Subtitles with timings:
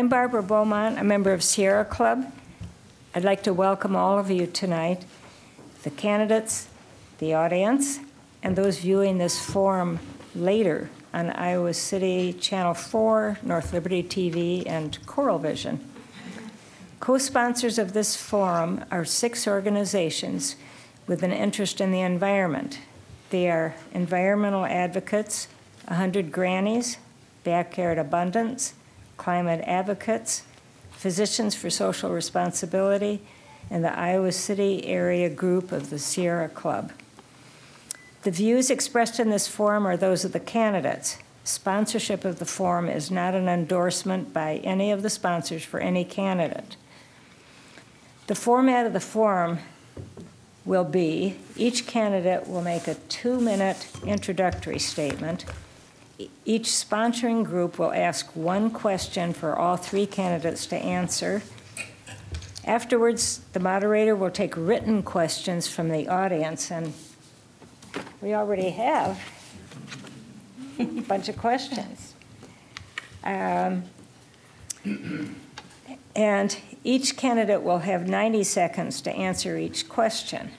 [0.00, 2.32] I'm Barbara Beaumont, a member of Sierra Club.
[3.14, 5.04] I'd like to welcome all of you tonight,
[5.82, 6.68] the candidates,
[7.18, 8.00] the audience,
[8.42, 9.98] and those viewing this forum
[10.34, 15.86] later on Iowa City Channel 4, North Liberty TV, and Coral Vision.
[17.00, 20.56] Co-sponsors of this forum are six organizations
[21.06, 22.78] with an interest in the environment.
[23.28, 25.46] They are Environmental Advocates,
[25.88, 26.96] 100 Grannies,
[27.44, 28.72] Backyard Abundance,
[29.20, 30.44] Climate Advocates,
[30.92, 33.20] Physicians for Social Responsibility,
[33.70, 36.90] and the Iowa City Area Group of the Sierra Club.
[38.22, 41.18] The views expressed in this forum are those of the candidates.
[41.44, 46.02] Sponsorship of the forum is not an endorsement by any of the sponsors for any
[46.02, 46.78] candidate.
[48.26, 49.58] The format of the forum
[50.64, 55.44] will be each candidate will make a two minute introductory statement.
[56.44, 61.42] Each sponsoring group will ask one question for all three candidates to answer.
[62.64, 66.92] Afterwards, the moderator will take written questions from the audience, and
[68.20, 69.20] we already have
[70.78, 72.14] a bunch of questions.
[73.24, 73.84] Um,
[76.16, 80.50] and each candidate will have 90 seconds to answer each question.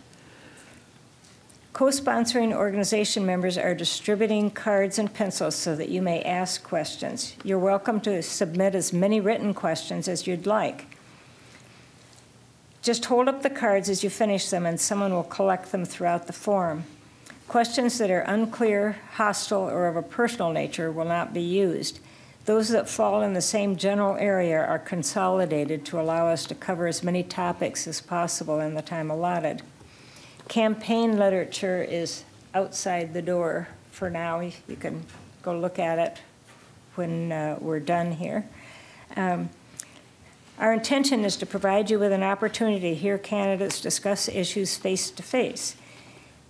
[1.74, 7.34] Co sponsoring organization members are distributing cards and pencils so that you may ask questions.
[7.46, 10.86] You're welcome to submit as many written questions as you'd like.
[12.82, 16.28] Just hold up the cards as you finish them, and someone will collect them throughout
[16.28, 16.84] the forum.
[17.48, 22.00] Questions that are unclear, hostile, or of a personal nature will not be used.
[22.46, 26.88] Those that fall in the same general area are consolidated to allow us to cover
[26.88, 29.62] as many topics as possible in the time allotted.
[30.52, 34.42] Campaign literature is outside the door for now.
[34.42, 35.06] You can
[35.44, 36.22] go look at it
[36.96, 38.46] when uh, we're done here.
[39.16, 39.50] Um,
[40.60, 45.10] our intention is to provide you with an opportunity to hear candidates discuss issues face
[45.12, 45.78] to face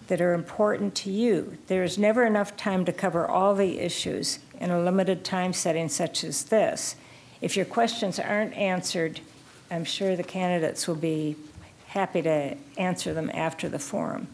[0.08, 1.60] that are important to you.
[1.68, 5.90] There is never enough time to cover all the issues in a limited time setting
[5.90, 6.96] such as this.
[7.40, 9.20] If your questions aren't answered,
[9.70, 11.36] I'm sure the candidates will be
[11.92, 14.28] happy to answer them after the forum.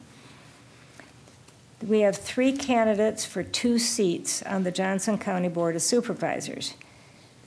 [1.85, 6.75] We have three candidates for two seats on the Johnson County Board of Supervisors.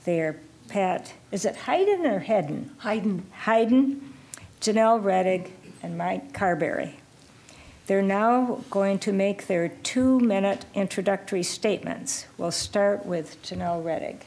[0.03, 2.71] They are Pat, is it Hayden or Hedden?
[2.81, 3.25] Hayden.
[3.45, 3.99] Heiden,
[4.59, 5.51] Janelle Rettig,
[5.81, 6.97] and Mike Carberry.
[7.87, 12.25] They're now going to make their two minute introductory statements.
[12.37, 14.21] We'll start with Janelle Rettig.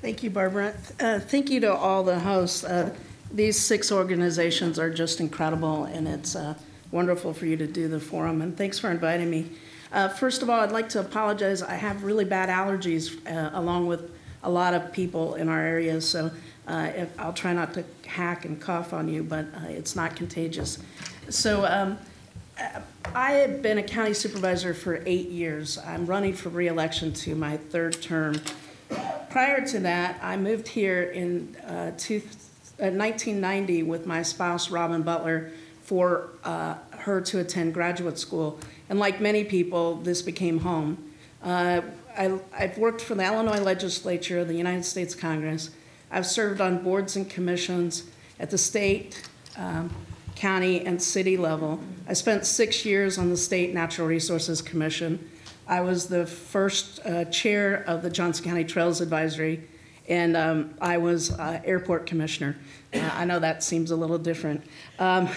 [0.00, 0.74] Thank you, Barbara.
[1.00, 2.64] Uh, thank you to all the hosts.
[2.64, 2.94] Uh,
[3.32, 6.54] these six organizations are just incredible, and it's uh,
[6.90, 8.42] wonderful for you to do the forum.
[8.42, 9.50] And thanks for inviting me.
[9.92, 11.62] Uh, first of all, I'd like to apologize.
[11.62, 14.10] I have really bad allergies, uh, along with
[14.42, 16.30] a lot of people in our area, so
[16.68, 20.78] uh, if, I'll try not to hack and cough on you, but it's not contagious.
[21.28, 21.98] So, um,
[23.14, 25.78] I have been a county supervisor for eight years.
[25.78, 28.40] I'm running for reelection to my third term.
[29.30, 32.22] Prior to that, I moved here in uh, two,
[32.78, 35.50] uh, 1990 with my spouse, Robin Butler,
[35.82, 38.58] for uh, her to attend graduate school.
[38.88, 41.12] And like many people, this became home.
[41.42, 41.82] Uh,
[42.16, 45.70] I, have worked for the Illinois legislature, the United States Congress.
[46.10, 48.04] I've served on boards and commissions
[48.38, 49.94] at the state, um,
[50.34, 51.80] county, and city level.
[52.08, 55.30] I spent six years on the State Natural Resources Commission.
[55.66, 59.62] I was the first uh, chair of the Johnson County Trails Advisory,
[60.08, 62.56] and um, I was uh, airport commissioner.
[62.94, 64.64] Uh, I know that seems a little different.
[64.98, 65.28] Um,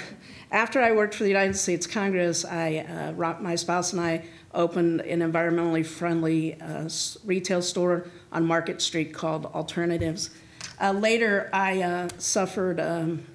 [0.52, 5.02] after I worked for the United States Congress, I, uh, my spouse and I opened
[5.02, 6.90] an environmentally friendly uh,
[7.24, 10.32] retail store on Market Street called Alternatives.
[10.82, 12.80] Uh, later, I suffered.
[12.80, 13.26] Um,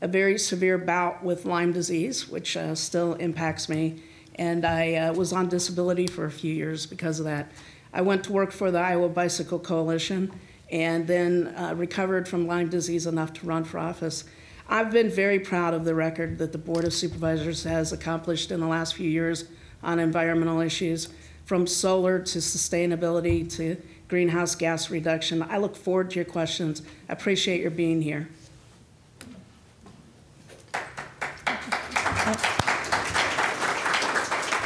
[0.00, 4.02] a very severe bout with Lyme disease, which uh, still impacts me,
[4.36, 7.50] and I uh, was on disability for a few years because of that.
[7.92, 10.30] I went to work for the Iowa Bicycle Coalition
[10.70, 14.24] and then uh, recovered from Lyme disease enough to run for office.
[14.68, 18.60] I've been very proud of the record that the Board of Supervisors has accomplished in
[18.60, 19.44] the last few years
[19.82, 21.08] on environmental issues,
[21.46, 25.42] from solar to sustainability to greenhouse gas reduction.
[25.42, 26.82] I look forward to your questions.
[27.08, 28.28] I appreciate your being here.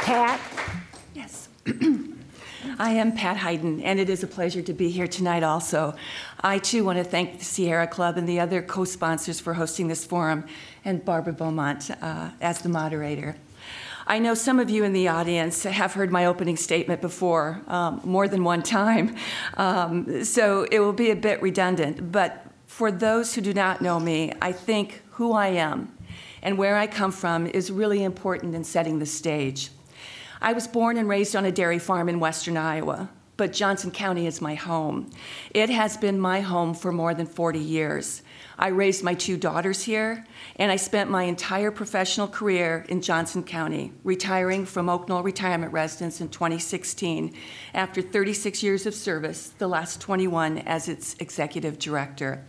[0.03, 0.39] Pat?
[1.13, 1.47] Yes.
[2.79, 5.95] I am Pat Heiden, and it is a pleasure to be here tonight also.
[6.41, 9.87] I too want to thank the Sierra Club and the other co sponsors for hosting
[9.87, 10.45] this forum,
[10.85, 13.35] and Barbara Beaumont uh, as the moderator.
[14.07, 18.01] I know some of you in the audience have heard my opening statement before, um,
[18.03, 19.15] more than one time,
[19.55, 22.11] um, so it will be a bit redundant.
[22.11, 25.95] But for those who do not know me, I think who I am
[26.41, 29.69] and where I come from is really important in setting the stage.
[30.43, 34.27] I was born and raised on a dairy farm in western Iowa, but Johnson County
[34.27, 35.09] is my home.
[35.51, 38.23] It has been my home for more than 40 years.
[38.59, 40.25] I raised my two daughters here,
[40.57, 45.71] and I spent my entire professional career in Johnson County, retiring from Oak Knoll Retirement
[45.71, 47.33] Residence in 2016
[47.73, 52.43] after 36 years of service, the last 21 as its executive director.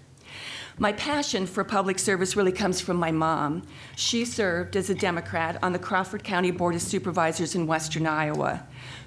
[0.76, 3.62] My passion for public service really comes from my mom.
[3.94, 8.66] She served as a Democrat on the Crawford County Board of Supervisors in western Iowa.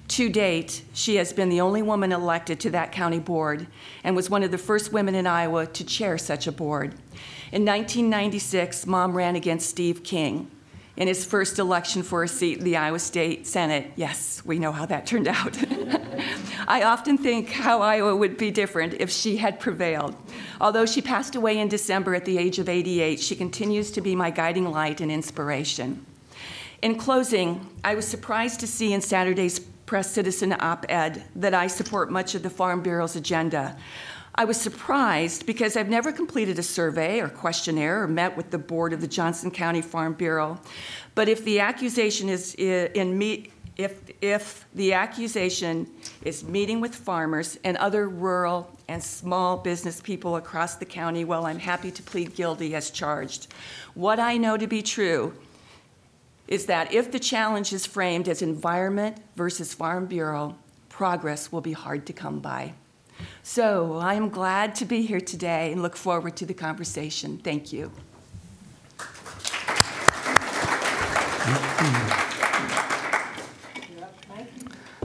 [0.09, 3.67] To date, she has been the only woman elected to that county board
[4.05, 6.93] and was one of the first women in Iowa to chair such a board.
[7.51, 10.49] In 1996, Mom ran against Steve King
[10.97, 13.91] in his first election for a seat in the Iowa State Senate.
[13.95, 15.55] Yes, we know how that turned out.
[16.67, 20.15] I often think how Iowa would be different if she had prevailed.
[20.59, 24.15] Although she passed away in December at the age of 88, she continues to be
[24.15, 26.03] my guiding light and inspiration.
[26.81, 31.67] In closing, I was surprised to see in Saturday's Press Citizen op ed that I
[31.67, 33.77] support much of the Farm Bureau's agenda.
[34.39, 38.59] I was surprised because I've never completed a survey or questionnaire or met with the
[38.59, 40.59] board of the Johnson County Farm Bureau.
[41.15, 45.87] But if the accusation is in me, if, if the accusation
[46.21, 51.47] is meeting with farmers and other rural and small business people across the county, well,
[51.47, 53.47] I'm happy to plead guilty as charged.
[53.95, 55.33] What I know to be true
[56.47, 60.55] is that if the challenge is framed as environment versus Farm Bureau,
[60.89, 62.73] progress will be hard to come by.
[63.43, 67.37] So I am glad to be here today and look forward to the conversation.
[67.37, 67.91] Thank you.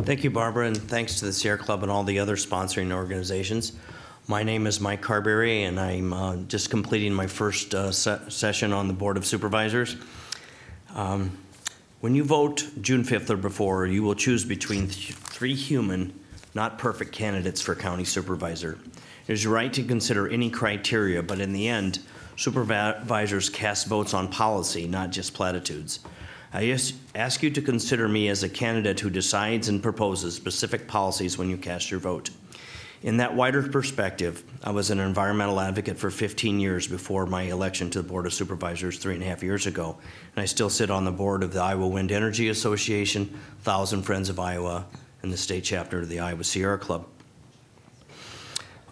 [0.05, 3.73] Thank you, Barbara, and thanks to the Sierra Club and all the other sponsoring organizations.
[4.27, 8.73] My name is Mike Carberry, and I'm uh, just completing my first uh, se- session
[8.73, 9.97] on the Board of Supervisors.
[10.95, 11.39] Um,
[12.01, 16.19] When you vote June 5th or before, you will choose between th- three human,
[16.55, 18.79] not perfect candidates for county supervisor.
[19.27, 22.01] It is right to consider any criteria, but in the end,
[22.37, 26.01] supervisors cast votes on policy, not just platitudes.
[26.53, 26.79] I
[27.15, 31.49] ask you to consider me as a candidate who decides and proposes specific policies when
[31.49, 32.31] you cast your vote.
[33.03, 37.91] In that wider perspective, I was an environmental advocate for 15 years before my election
[37.91, 39.97] to the Board of Supervisors three and a half years ago,
[40.37, 44.29] and I still sit on the board of the Iowa Wind Energy Association, Thousand Friends
[44.29, 44.85] of Iowa,
[45.23, 47.07] and the state chapter of the Iowa Sierra Club.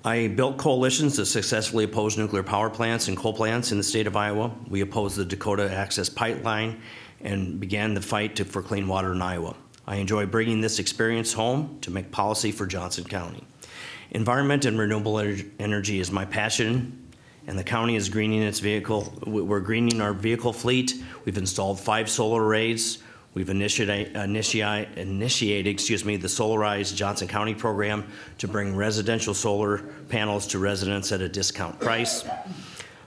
[0.04, 4.06] I built coalitions to successfully oppose nuclear power plants and coal plants in the state
[4.06, 4.50] of Iowa.
[4.68, 6.80] We opposed the Dakota Access Pipeline
[7.20, 9.54] and began the fight to, for clean water in Iowa.
[9.86, 13.44] I enjoy bringing this experience home to make policy for Johnson County.
[14.12, 17.12] Environment and renewable ener- energy is my passion,
[17.46, 19.12] and the county is greening its vehicle.
[19.26, 20.94] We're greening our vehicle fleet.
[21.24, 23.02] We've installed five solar arrays.
[23.32, 28.04] We've initiated, initiate, initiated, excuse me, the Solarized Johnson County program
[28.38, 29.78] to bring residential solar
[30.08, 32.24] panels to residents at a discount price.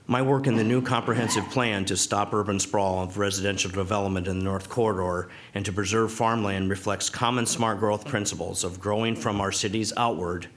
[0.07, 4.39] My work in the new comprehensive plan to stop urban sprawl of residential development in
[4.39, 9.41] the North Corridor and to preserve farmland reflects common smart growth principles of growing from
[9.41, 10.47] our cities outward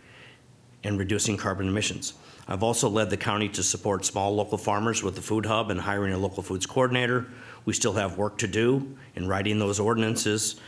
[0.84, 2.14] and reducing carbon emissions.
[2.48, 5.80] I've also led the county to support small local farmers with the food hub and
[5.80, 7.26] hiring a local foods coordinator.
[7.66, 10.58] We still have work to do in writing those ordinances.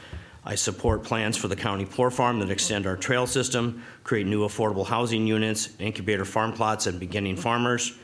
[0.44, 4.46] I support plans for the county poor farm that extend our trail system, create new
[4.46, 7.96] affordable housing units, incubator farm plots, and beginning farmers.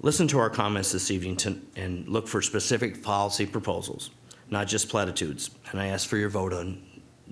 [0.00, 4.10] Listen to our comments this evening to, and look for specific policy proposals,
[4.48, 5.50] not just platitudes.
[5.70, 6.82] And I ask for your vote on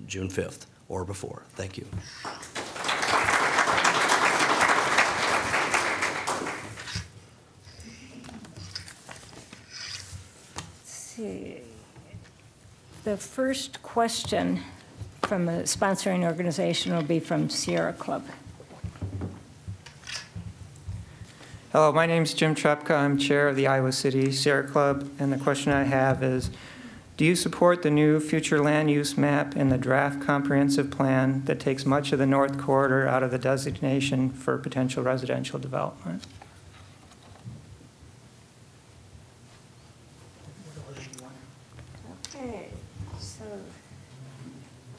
[0.07, 1.45] June 5th or before.
[1.51, 1.87] Thank you.
[11.17, 11.57] See.
[13.05, 14.61] The first question
[15.23, 18.27] from a sponsoring organization will be from Sierra Club.
[21.73, 22.91] Hello, my name is Jim Trepka.
[22.91, 26.51] I'm Chair of the Iowa City Sierra Club, and the question I have is,
[27.17, 31.59] do you support the new future land use map and the draft comprehensive plan that
[31.59, 36.27] takes much of the North Corridor out of the designation for potential residential development?
[42.35, 42.69] Okay,
[43.19, 43.45] so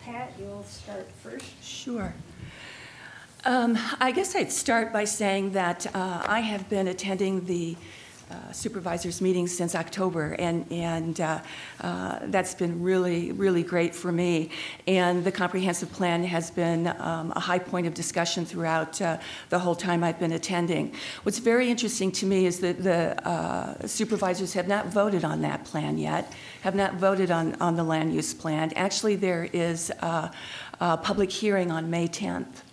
[0.04, 1.46] Pat, you'll start first.
[1.64, 2.14] Sure.
[3.46, 7.78] Um, I guess I'd start by saying that uh, I have been attending the
[8.30, 11.40] uh, supervisors meetings since October, and, and uh,
[11.80, 14.50] uh, that's been really, really great for me.
[14.86, 19.18] And the comprehensive plan has been um, a high point of discussion throughout uh,
[19.48, 20.94] the whole time I've been attending.
[21.24, 25.64] What's very interesting to me is that the uh, supervisors have not voted on that
[25.64, 28.74] plan yet, have not voted on, on the land use plan.
[28.76, 30.32] Actually, there is a
[30.80, 32.67] public hearing on May 10th.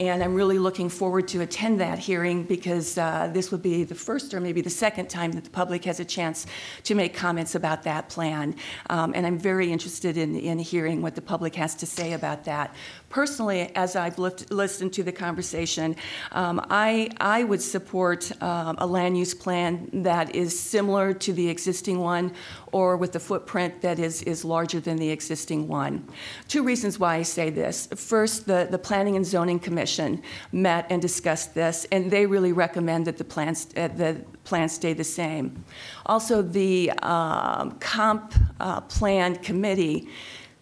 [0.00, 3.94] And I'm really looking forward to attend that hearing because uh, this would be the
[3.94, 6.46] first or maybe the second time that the public has a chance
[6.84, 8.56] to make comments about that plan.
[8.88, 12.46] Um, and I'm very interested in, in hearing what the public has to say about
[12.46, 12.74] that.
[13.10, 15.96] Personally, as I've listened to the conversation,
[16.30, 21.48] um, I, I would support um, a land use plan that is similar to the
[21.48, 22.32] existing one
[22.70, 26.06] or with a footprint that is, is larger than the existing one.
[26.46, 27.88] Two reasons why I say this.
[27.96, 33.08] First, the, the Planning and Zoning Commission met and discussed this, and they really recommend
[33.08, 35.64] that the plans, uh, the plans stay the same.
[36.06, 40.08] Also, the um, Comp uh, Plan Committee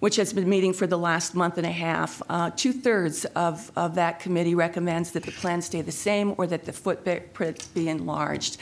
[0.00, 2.22] which has been meeting for the last month and a half.
[2.28, 6.64] Uh, Two-thirds of, of that committee recommends that the plan stay the same or that
[6.64, 8.58] the footprint be enlarged.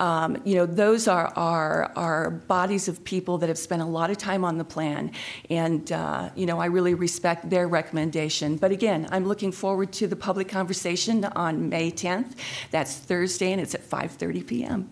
[0.00, 4.10] Um, you know, those are, are, are bodies of people that have spent a lot
[4.10, 5.12] of time on the plan,
[5.50, 8.56] and, uh, you know, I really respect their recommendation.
[8.56, 12.32] But again, I'm looking forward to the public conversation on May 10th.
[12.70, 14.88] That's Thursday, and it's at 5:30 PM.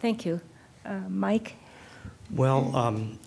[0.00, 0.40] Thank you.
[0.86, 1.56] Uh, Mike?
[2.32, 3.18] Well, um,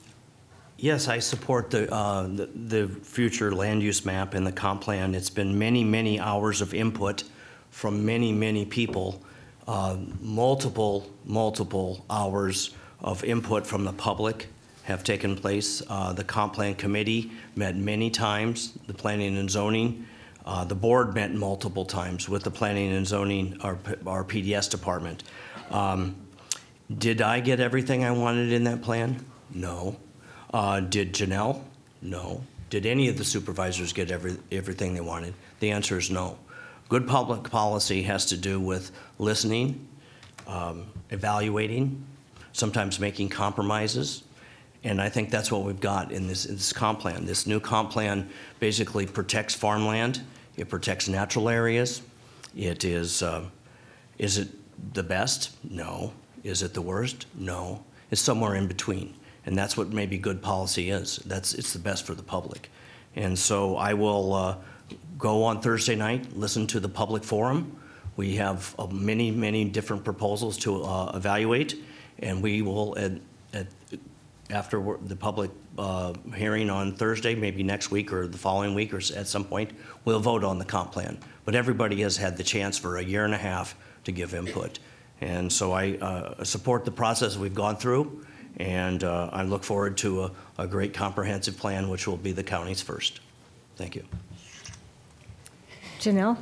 [0.78, 5.14] yes, I support the, uh, the the future land use map and the comp plan.
[5.14, 7.24] It's been many, many hours of input
[7.70, 9.22] from many, many people,
[9.68, 14.48] uh, multiple, multiple hours of input from the public
[14.84, 15.84] have taken place.
[15.88, 20.08] Uh, The comp plan committee met many times, the planning and zoning.
[20.48, 25.24] Uh, The board met multiple times with the planning and zoning, our our PDS department.
[25.70, 26.16] Um,
[26.98, 29.24] did I get everything I wanted in that plan?
[29.54, 29.98] No.
[30.54, 31.62] Uh, did Janelle?
[32.02, 32.44] No.
[32.70, 35.34] Did any of the supervisors get every, everything they wanted?
[35.60, 36.38] The answer is no.
[36.90, 39.88] Good public policy has to do with listening,
[40.48, 42.04] um, evaluating,
[42.54, 44.24] sometimes making compromises.
[44.84, 47.26] And I think that's what we've got in this, in this comp plan.
[47.26, 50.22] This new comp plan basically protects farmland,
[50.58, 52.02] it protects natural areas.
[52.56, 53.46] It is, uh,
[54.18, 54.50] is it
[54.94, 55.52] the best?
[55.70, 56.14] No.
[56.46, 57.26] Is it the worst?
[57.34, 57.84] No.
[58.12, 59.16] It's somewhere in between.
[59.48, 61.18] And that's what maybe good policy is.
[61.26, 62.70] That's, it's the best for the public.
[63.16, 64.58] And so I will uh,
[65.18, 67.76] go on Thursday night, listen to the public forum.
[68.16, 71.84] We have uh, many, many different proposals to uh, evaluate,
[72.20, 73.14] and we will, at,
[73.54, 73.68] at,
[74.52, 78.98] after the public uh, hearing on Thursday, maybe next week or the following week or
[78.98, 79.72] at some point,
[80.06, 81.18] we'll vote on the comp plan.
[81.44, 84.80] But everybody has had the chance for a year and a half to give input.
[85.22, 88.26] And so I uh, support the process we've gone through,
[88.58, 92.44] and uh, I look forward to a, a great comprehensive plan, which will be the
[92.44, 93.22] county's first.
[93.76, 94.04] Thank you.
[96.00, 96.38] Janelle?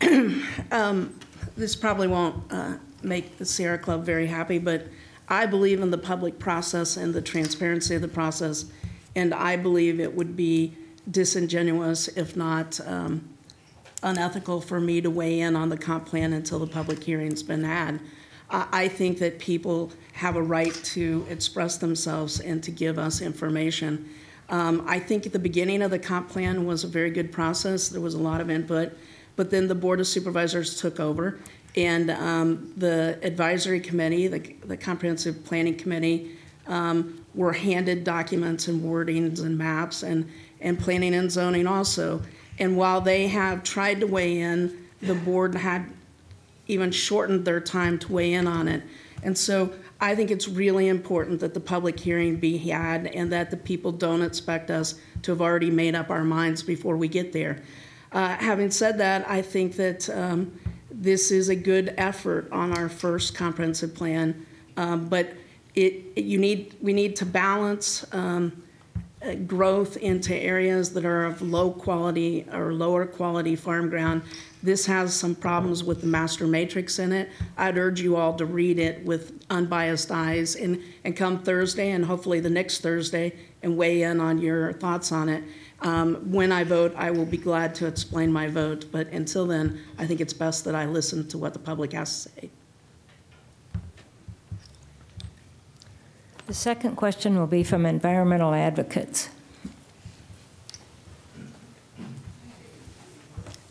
[1.56, 4.86] this probably won't uh, make the Sierra Club very happy, but
[5.28, 8.66] I believe in the public process and the transparency of the process,
[9.14, 10.74] and I believe it would be
[11.10, 13.28] disingenuous, if not um,
[14.02, 17.64] unethical, for me to weigh in on the comp plan until the public hearing's been
[17.64, 18.00] had.
[18.50, 24.08] I think that people have a right to express themselves and to give us information.
[24.48, 27.90] Um, I think at the beginning of the comp plan was a very good process.
[27.90, 28.96] There was a lot of input.
[29.36, 31.38] But then the Board of Supervisors took over,
[31.76, 36.32] and um, the advisory committee, the the Comprehensive Planning Committee,
[36.66, 40.28] um, were handed documents and wordings and maps, and,
[40.60, 42.20] and planning and zoning also.
[42.58, 45.86] And while they have tried to weigh in, the board had
[46.66, 48.82] even shortened their time to weigh in on it.
[49.22, 53.50] And so I think it's really important that the public hearing be had and that
[53.50, 57.32] the people don't expect us to have already made up our minds before we get
[57.32, 57.62] there.
[58.12, 60.58] Uh, having said that, I think that um,
[60.90, 64.46] this is a good effort on our first comprehensive plan,
[64.76, 65.32] um, but
[65.74, 68.62] it, it- you need we need to balance um,
[69.46, 74.22] growth into areas that are of low quality or lower quality farm ground.
[74.62, 77.28] This has some problems with the master matrix in it.
[77.56, 82.04] I'd urge you all to read it with unbiased eyes and, and come Thursday and
[82.04, 85.44] hopefully the next Thursday and weigh in on your thoughts on it.
[85.80, 89.80] Um, when I vote, I will be glad to explain my vote, but until then,
[89.96, 92.50] I think it's best that I listen to what the public has to say.
[96.48, 99.28] The second question will be from environmental advocates.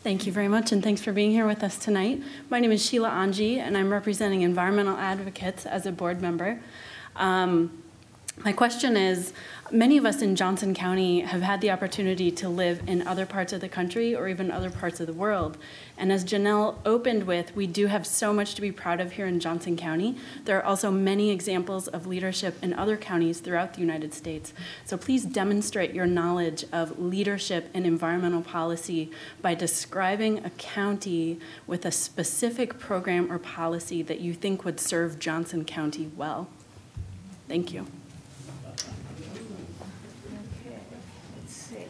[0.03, 2.21] Thank you very much, and thanks for being here with us tonight.
[2.51, 6.59] My name is Sheila Anji, and I'm representing Environmental Advocates as a board member.
[7.15, 7.81] Um,
[8.45, 9.33] my question is
[9.71, 13.53] many of us in Johnson County have had the opportunity to live in other parts
[13.53, 15.57] of the country or even other parts of the world.
[15.97, 19.25] And as Janelle opened with, we do have so much to be proud of here
[19.25, 20.15] in Johnson County.
[20.45, 24.53] There are also many examples of leadership in other counties throughout the United States.
[24.85, 29.09] So please demonstrate your knowledge of leadership and environmental policy
[29.41, 35.17] by describing a county with a specific program or policy that you think would serve
[35.17, 36.47] Johnson County well.
[37.47, 37.87] Thank you.
[38.67, 38.91] Okay,
[41.39, 41.85] let's see.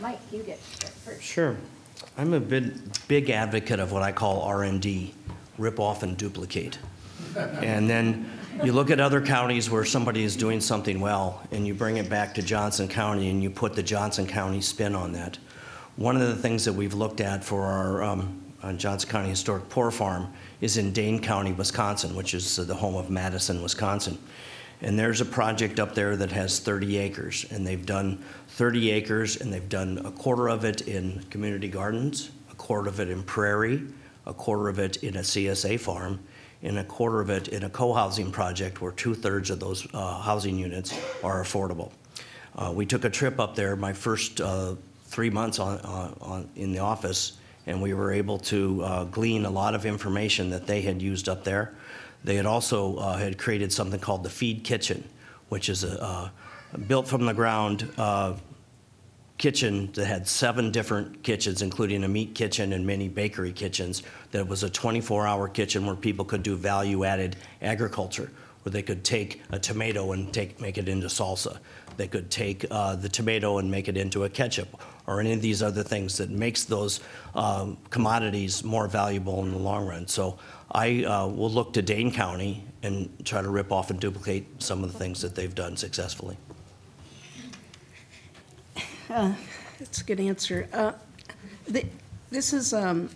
[0.00, 1.22] Mike, you get first.
[1.22, 1.56] Sure.
[2.16, 2.74] I'm a big,
[3.08, 5.12] big advocate of what I call R&D,
[5.58, 6.78] rip off and duplicate.
[7.36, 8.30] And then
[8.62, 12.08] you look at other counties where somebody is doing something well, and you bring it
[12.08, 15.38] back to Johnson County, and you put the Johnson County spin on that.
[15.96, 19.68] One of the things that we've looked at for our um, on Johnson County Historic
[19.68, 24.18] Poor Farm is in Dane County, Wisconsin, which is the home of Madison, Wisconsin.
[24.82, 28.22] And there's a project up there that has 30 acres, and they've done
[28.54, 33.00] 30 acres, and they've done a quarter of it in community gardens, a quarter of
[33.00, 33.82] it in prairie,
[34.26, 36.20] a quarter of it in a CSA farm,
[36.62, 40.56] and a quarter of it in a co-housing project where two-thirds of those uh, housing
[40.56, 41.90] units are affordable.
[42.54, 46.48] Uh, we took a trip up there my first uh, three months on, on, on,
[46.54, 50.64] in the office, and we were able to uh, glean a lot of information that
[50.64, 51.74] they had used up there.
[52.22, 55.02] They had also uh, had created something called the Feed Kitchen,
[55.48, 56.28] which is a uh,
[56.86, 58.34] built from the ground uh,
[59.38, 64.02] kitchen that had seven different kitchens, including a meat kitchen and many bakery kitchens.
[64.30, 68.30] That was a 24-hour kitchen where people could do value-added agriculture,
[68.62, 71.58] where they could take a tomato and take make it into salsa.
[71.96, 75.42] They could take uh, the tomato and make it into a ketchup, or any of
[75.42, 77.00] these other things that makes those
[77.34, 80.08] um, commodities more valuable in the long run.
[80.08, 80.38] So
[80.72, 84.82] I uh, will look to Dane County and try to rip off and duplicate some
[84.82, 86.36] of the things that they've done successfully.
[89.78, 90.68] That's a good answer.
[90.72, 90.92] Uh,
[92.30, 93.10] This is, um,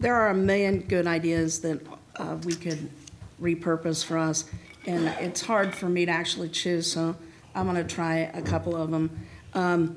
[0.00, 1.80] there are a million good ideas that
[2.16, 2.88] uh, we could
[3.40, 4.44] repurpose for us,
[4.86, 7.14] and it's hard for me to actually choose, so
[7.54, 9.10] I'm going to try a couple of them.
[9.52, 9.96] Um,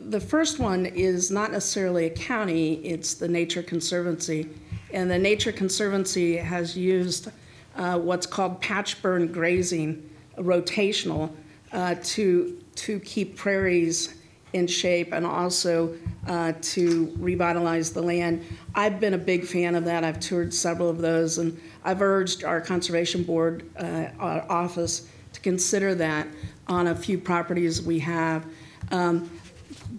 [0.00, 4.48] The first one is not necessarily a county, it's the Nature Conservancy.
[4.92, 7.28] And the Nature Conservancy has used
[7.76, 11.30] uh, what's called patch burn grazing, rotational,
[11.72, 14.14] uh, to, to keep prairies
[14.52, 15.94] in shape and also
[16.26, 18.44] uh, to revitalize the land.
[18.74, 20.04] I've been a big fan of that.
[20.04, 25.40] I've toured several of those, and I've urged our Conservation Board uh, our office to
[25.40, 26.28] consider that
[26.68, 28.46] on a few properties we have.
[28.90, 29.30] Um,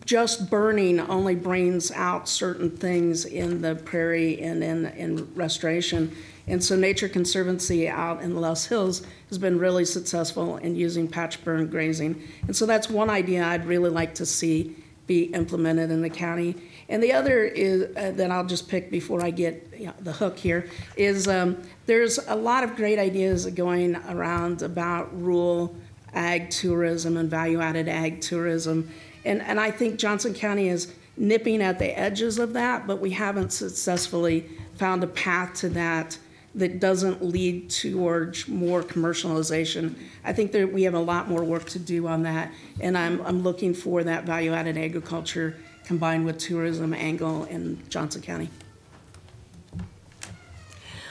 [0.05, 6.15] just burning only brings out certain things in the prairie and in, in restoration.
[6.47, 11.07] And so Nature Conservancy out in the Loess Hills has been really successful in using
[11.07, 12.21] patch burn grazing.
[12.47, 14.75] And so that's one idea I'd really like to see
[15.05, 16.55] be implemented in the county.
[16.87, 20.13] And the other is, uh, that I'll just pick before I get you know, the
[20.13, 25.75] hook here, is um, there's a lot of great ideas going around about rural
[26.13, 28.89] ag tourism and value-added ag tourism.
[29.25, 33.11] And, and I think Johnson County is nipping at the edges of that, but we
[33.11, 36.17] haven't successfully found a path to that
[36.55, 39.95] that doesn't lead towards more commercialization.
[40.23, 43.21] I think that we have a lot more work to do on that, and I'm,
[43.21, 48.49] I'm looking for that value-added agriculture combined with tourism angle in Johnson County.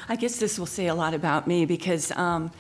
[0.09, 2.50] I guess this will say a lot about me because um,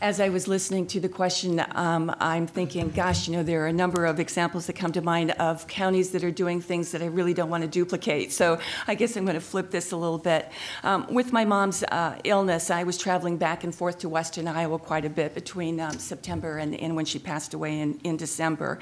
[0.00, 3.66] as I was listening to the question, um, I'm thinking, gosh, you know, there are
[3.66, 7.02] a number of examples that come to mind of counties that are doing things that
[7.02, 8.32] I really don't want to duplicate.
[8.32, 8.58] So
[8.88, 10.50] I guess I'm going to flip this a little bit.
[10.84, 14.78] Um, with my mom's uh, illness, I was traveling back and forth to Western Iowa
[14.78, 18.78] quite a bit between um, September and, and, when she passed away in, in December.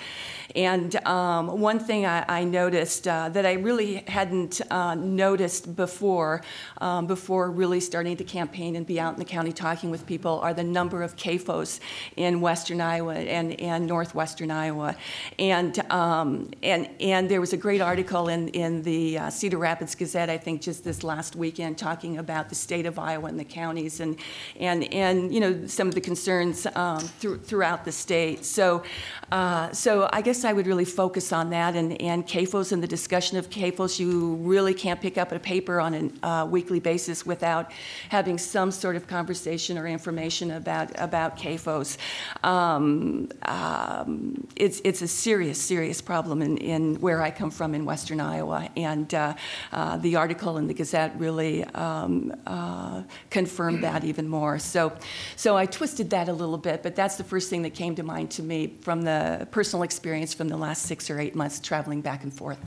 [0.54, 6.42] And um, one thing I, I noticed uh, that I really hadn't uh, noticed before,
[6.80, 10.38] um, before really starting the campaign and be out in the county talking with people,
[10.40, 11.80] are the number of CAFOs
[12.16, 14.96] in western Iowa and, and northwestern Iowa.
[15.38, 19.94] And, um, and, and there was a great article in, in the uh, Cedar Rapids
[19.94, 23.44] Gazette, I think, just this last weekend, talking about the state of Iowa and the
[23.44, 24.16] counties and,
[24.58, 28.44] and, and you know, some of the concerns um, through, throughout the state.
[28.44, 28.82] So,
[29.30, 32.88] uh, so I guess I would really focus on that and, and CAFOs and the
[32.88, 33.98] discussion of CAFOs.
[33.98, 37.70] You really can't pick up a paper on a uh, weekly basis without
[38.08, 41.96] having some sort of conversation or information about about CAFOs.
[42.42, 47.84] Um, um, it's, it's a serious, serious problem in, in where I come from in
[47.84, 48.68] western Iowa.
[48.76, 49.34] And uh,
[49.72, 54.58] uh, the article in the Gazette really um, uh, confirmed that even more.
[54.58, 54.92] So,
[55.36, 58.02] so I twisted that a little bit, but that's the first thing that came to
[58.02, 62.00] mind to me from the personal experience from the last six or eight months traveling
[62.00, 62.60] back and forth.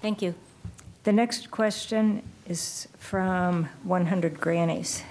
[0.00, 0.34] Thank you.
[1.04, 5.02] The next question is from 100 Grannies.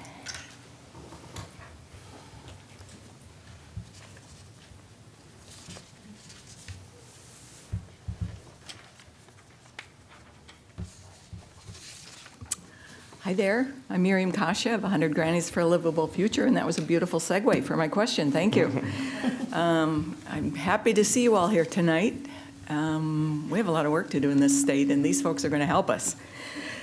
[13.21, 13.71] Hi there.
[13.89, 17.19] I'm Miriam Kasha of 100 Grannies for a Livable Future, and that was a beautiful
[17.19, 18.31] segue for my question.
[18.31, 18.83] Thank you.
[19.51, 22.25] um, I'm happy to see you all here tonight.
[22.69, 25.45] Um, we have a lot of work to do in this state, and these folks
[25.45, 26.15] are going to help us.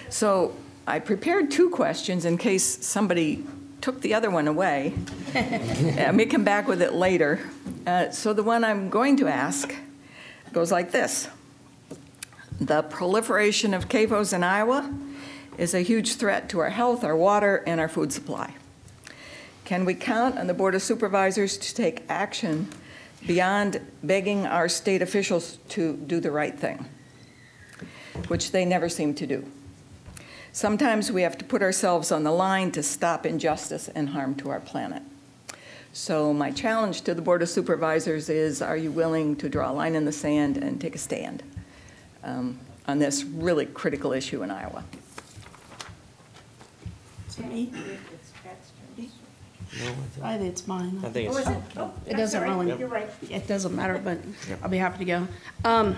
[0.09, 0.55] So
[0.87, 3.45] I prepared two questions in case somebody
[3.81, 4.95] took the other one away.
[5.35, 7.41] I may come back with it later.
[7.87, 9.75] Uh, so the one I'm going to ask
[10.53, 11.29] goes like this
[12.61, 14.91] The proliferation of CAFOs in Iowa
[15.59, 18.55] is a huge threat to our health, our water, and our food supply.
[19.65, 22.69] Can we count on the Board of Supervisors to take action
[23.27, 26.87] beyond begging our state officials to do the right thing,
[28.29, 29.45] which they never seem to do?
[30.55, 34.51] Sometimes we have to put ourselves on the line to stop injustice and harm to
[34.51, 35.03] our planet.
[35.93, 39.75] So, my challenge to the Board of Supervisors is are you willing to draw a
[39.75, 41.43] line in the sand and take a stand
[42.23, 44.85] um, on this really critical issue in Iowa?
[47.29, 47.73] Is me?
[50.23, 51.01] I think it's mine.
[51.05, 53.11] I think it's, Oh, It doesn't really, You're right.
[53.29, 54.19] it doesn't matter, but
[54.63, 55.29] I'll be happy to go.
[55.65, 55.97] Um,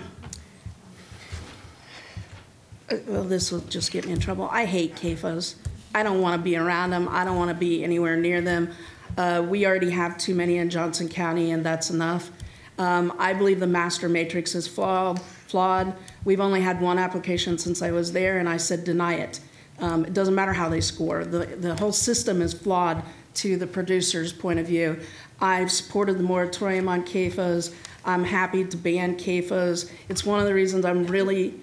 [3.07, 4.47] Well, this will just get me in trouble.
[4.49, 5.55] I hate CAFOs.
[5.93, 7.07] I don't want to be around them.
[7.09, 8.69] I don't want to be anywhere near them.
[9.17, 12.31] Uh, We already have too many in Johnson County, and that's enough.
[12.77, 15.95] Um, I believe the master matrix is flawed, flawed.
[16.23, 19.39] We've only had one application since I was there, and I said deny it.
[19.79, 21.25] Um, It doesn't matter how they score.
[21.25, 23.03] The, the whole system is flawed
[23.35, 24.99] to the producer's point of view.
[25.41, 27.73] I've supported the moratorium on CAFOs.
[28.05, 29.91] I'm happy to ban CAFOs.
[30.07, 31.59] It's one of the reasons I'm really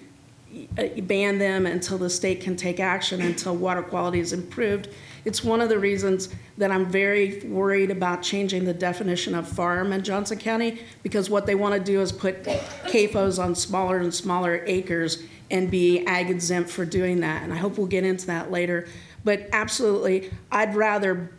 [0.77, 4.87] Uh, ban them until the state can take action, until water quality is improved.
[5.25, 9.91] It's one of the reasons that I'm very worried about changing the definition of farm
[9.91, 14.13] in Johnson County, because what they want to do is put CAFOs on smaller and
[14.13, 17.43] smaller acres and be ag exempt for doing that.
[17.43, 18.87] And I hope we'll get into that later.
[19.23, 21.31] But absolutely, I'd rather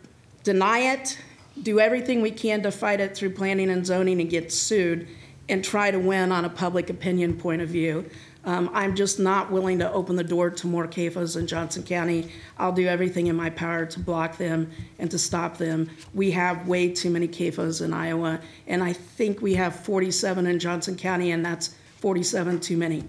[0.43, 1.17] deny it,
[1.63, 5.07] do everything we can to fight it through planning and zoning and get sued,
[5.49, 8.05] and try to win on a public opinion point of view.
[8.47, 12.29] Um, I'm just not willing to open the door to more CAFOs in Johnson County.
[12.57, 15.89] I'll do everything in my power to block them and to stop them.
[16.13, 20.59] We have way too many CAFOs in Iowa, and I think we have 47 in
[20.59, 23.03] Johnson County, and that's 47 too many.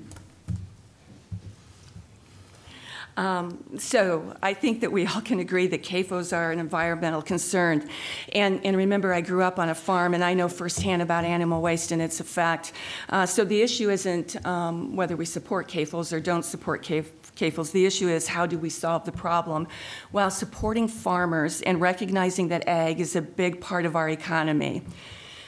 [3.19, 7.89] Um, so I think that we all can agree that CAFOs are an environmental concern.
[8.33, 11.61] And, and remember, I grew up on a farm, and I know firsthand about animal
[11.61, 12.73] waste, and it's effect.
[13.09, 17.73] Uh, so the issue isn't um, whether we support CAFOs or don't support CAF- CAFOs.
[17.73, 19.67] The issue is how do we solve the problem
[20.13, 24.83] while supporting farmers and recognizing that ag is a big part of our economy.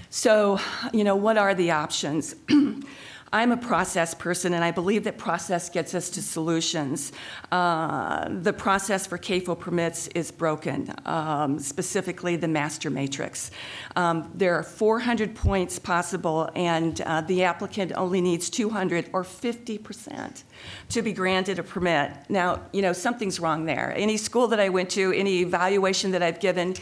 [0.08, 0.58] So,
[0.92, 2.34] you know, what are the options?
[3.32, 7.12] I'm a process person, and I believe that process gets us to solutions.
[7.52, 13.52] Uh, the process for CAFO permits is broken, um, specifically the master matrix.
[13.94, 19.78] Um, there are 400 points possible, and uh, the applicant only needs 200 or 50
[19.78, 20.42] percent
[20.88, 22.10] to be granted a permit.
[22.28, 23.94] Now, you know, something's wrong there.
[23.96, 26.74] Any school that I went to, any evaluation that I've given,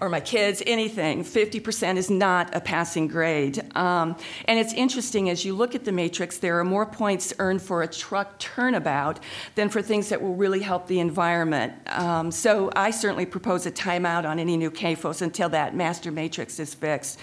[0.00, 3.60] or my kids, anything, 50% is not a passing grade.
[3.76, 7.60] Um, and it's interesting, as you look at the matrix, there are more points earned
[7.60, 9.20] for a truck turnabout
[9.56, 11.74] than for things that will really help the environment.
[11.86, 16.58] Um, so I certainly propose a timeout on any new CAFOs until that master matrix
[16.58, 17.18] is fixed.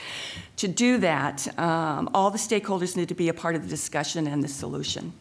[0.58, 4.28] To do that, um, all the stakeholders need to be a part of the discussion
[4.28, 5.14] and the solution.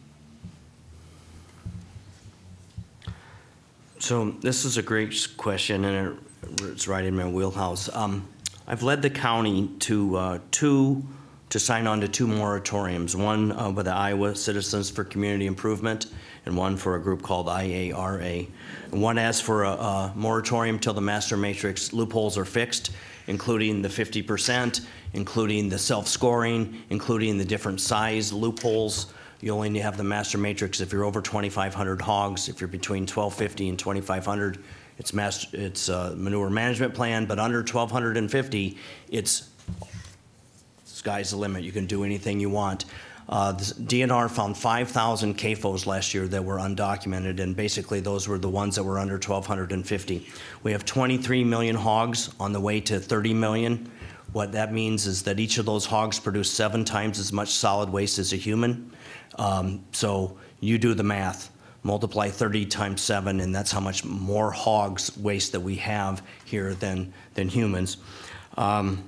[3.99, 6.26] so this is a great question, and it-
[6.61, 7.93] it's right in my wheelhouse.
[7.95, 8.27] Um,
[8.67, 11.03] I've led the county to uh, two,
[11.49, 16.07] to sign on to two moratoriums, one uh, with the Iowa Citizens for Community Improvement,
[16.45, 18.49] and one for a group called IARA.
[18.91, 22.91] And One asks for a- a moratorium till the master matrix loopholes are fixed,
[23.27, 24.81] including the 50%,
[25.13, 29.07] including the self-scoring, including the different size loopholes
[29.39, 32.49] You only have the master matrix if you're over 2,500 hogs.
[32.49, 34.57] If you're between 1,250 and 2,500,
[34.97, 38.77] it's master, it's a manure management plan, but under 1,250,
[39.09, 39.49] it's
[40.85, 41.63] sky's the limit.
[41.63, 42.85] You can do anything you want.
[43.29, 48.37] Uh, this- DNR found 5,000 CAFOs last year that were undocumented, and basically those were
[48.37, 50.27] the ones that were under 1,250.
[50.63, 53.91] We have 23 million hogs on the way to 30 million.
[54.33, 57.89] What that means is that each of those hogs produce seven times as much solid
[57.89, 58.91] waste as a human.
[59.37, 61.51] Um, So you do the math,
[61.87, 66.73] multiply 30 times seven, and that's how much more hogs waste that we have here
[66.73, 67.97] than, than humans.
[68.57, 69.07] Um,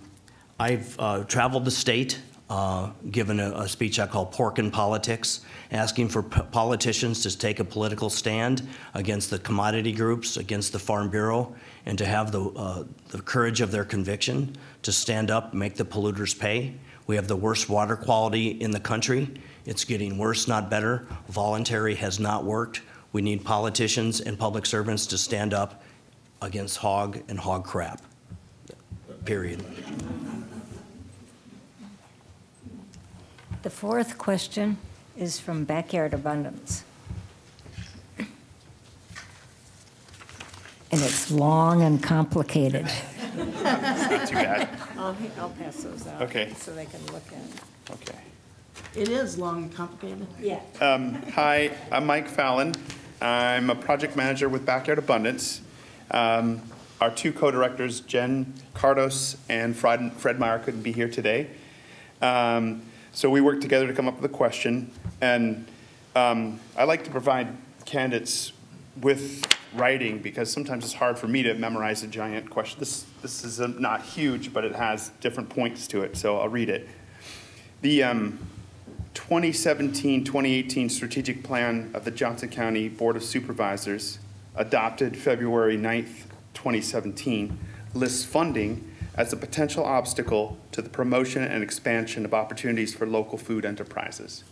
[0.57, 5.41] I've uh, traveled the state, uh, given a, a speech I call Pork in Politics,
[5.71, 10.79] asking for p- politicians to take a political stand against the commodity groups, against the
[10.79, 11.53] Farm Bureau,
[11.85, 15.85] and to have the, uh, the courage of their conviction to stand up, make the
[15.85, 16.75] polluters pay.
[17.09, 19.33] We have the worst water quality in the country.
[19.65, 21.07] It's getting worse, not better.
[21.27, 22.83] Voluntary has not worked.
[23.13, 25.81] We need politicians and public servants to stand up
[26.39, 28.03] against hog and hog crap.
[29.25, 29.65] Period.
[33.63, 34.77] The fourth question
[35.17, 36.83] is from Backyard Abundance.
[38.19, 38.29] And
[40.91, 42.87] it's long and complicated.
[43.31, 44.69] Too bad.
[44.97, 46.21] I'll, I'll pass those out.
[46.23, 46.53] Okay.
[46.57, 47.91] So they can look at it.
[47.91, 48.19] Okay.
[48.95, 50.25] It is long and complicated.
[50.39, 50.59] Yeah.
[50.79, 52.73] Hi, I'm Mike Fallon.
[53.21, 55.61] I'm a project manager with Backyard Abundance.
[56.11, 56.61] Um,
[57.01, 61.47] Our two co-directors, Jen Cardos and Fred Fred Meyer, couldn't be here today.
[62.21, 65.67] Um, So we worked together to come up with a question, and
[66.15, 67.47] um, I like to provide
[67.85, 68.53] candidates
[69.01, 72.79] with writing, because sometimes it's hard for me to memorize a giant question.
[72.79, 76.49] This, this is um, not huge, but it has different points to it, so I'll
[76.49, 76.87] read it.
[77.81, 78.39] The um,
[79.13, 84.19] 2017-2018 strategic plan of the Johnson County Board of Supervisors,
[84.55, 87.57] adopted February 9th, 2017,
[87.93, 93.37] lists funding as a potential obstacle to the promotion and expansion of opportunities for local
[93.37, 94.43] food enterprises.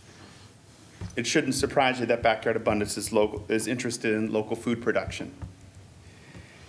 [1.16, 5.34] It shouldn't surprise you that Backyard Abundance is, local, is interested in local food production.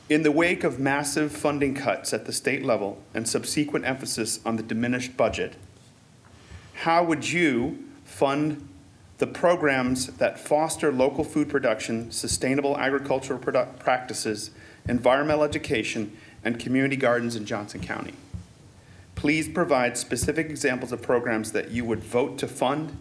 [0.10, 4.56] In the wake of massive funding cuts at the state level and subsequent emphasis on
[4.56, 5.56] the diminished budget,
[6.74, 8.68] how would you fund
[9.20, 14.50] the programs that foster local food production, sustainable agricultural practices,
[14.88, 18.14] environmental education, and community gardens in Johnson County?
[19.14, 22.98] Please provide specific examples of programs that you would vote to fund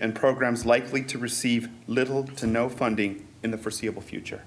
[0.00, 4.42] and programs likely to receive little to no funding in the foreseeable future.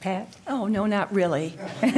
[0.00, 0.28] Pat?
[0.46, 1.54] Oh, no, not really.
[1.82, 1.92] You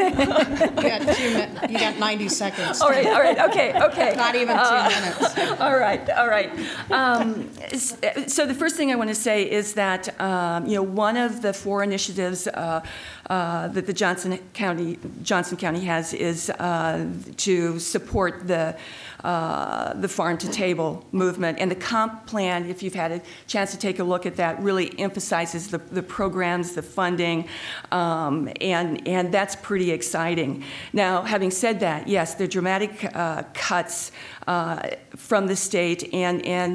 [0.88, 2.81] got two min, you got 90 seconds.
[2.81, 4.14] All right, all right, okay, okay.
[4.16, 5.38] Not even two minutes.
[5.61, 6.51] All right, all right.
[6.90, 10.83] Um, s- So the first thing I want to say is that, um, you know,
[10.83, 12.85] one of the four initiatives uh,
[13.28, 17.06] uh, that the Johnson County, Johnson County has is uh,
[17.37, 18.76] to support the,
[19.22, 21.61] uh, the farm-to-table movement.
[21.61, 24.61] And the comp plan, if you've had a chance to take a look at that,
[24.61, 27.48] really emphasizes the, the programs, the funding,
[27.92, 30.64] um, and, and that's pretty exciting.
[30.92, 34.11] Now, having said that, yes, the dramatic uh, cuts
[34.50, 36.72] uh, from the state, and, and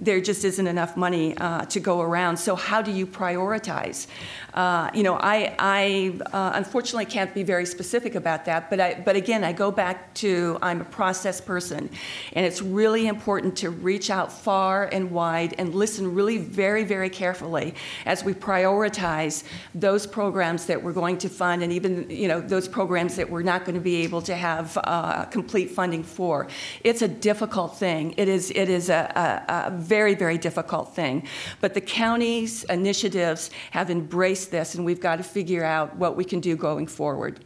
[0.00, 2.38] there just isn't enough money uh, to go around.
[2.38, 4.06] So how do you prioritize?
[4.54, 9.02] Uh, you know, I, I uh, unfortunately can't be very specific about that, but, I,
[9.04, 11.90] but again, I go back to I'm a process person,
[12.32, 17.10] and it's really important to reach out far and wide and listen really very, very
[17.10, 17.74] carefully
[18.06, 22.66] as we prioritize those programs that we're going to fund and even, you know, those
[22.66, 26.48] programs that we're not going to be able to have uh, complete funding for.
[26.82, 28.14] It's a difficult thing.
[28.16, 31.26] It is, it is a, a, a very, very difficult thing.
[31.60, 36.24] But the county's initiatives have embraced this, and we've got to figure out what we
[36.24, 37.44] can do going forward.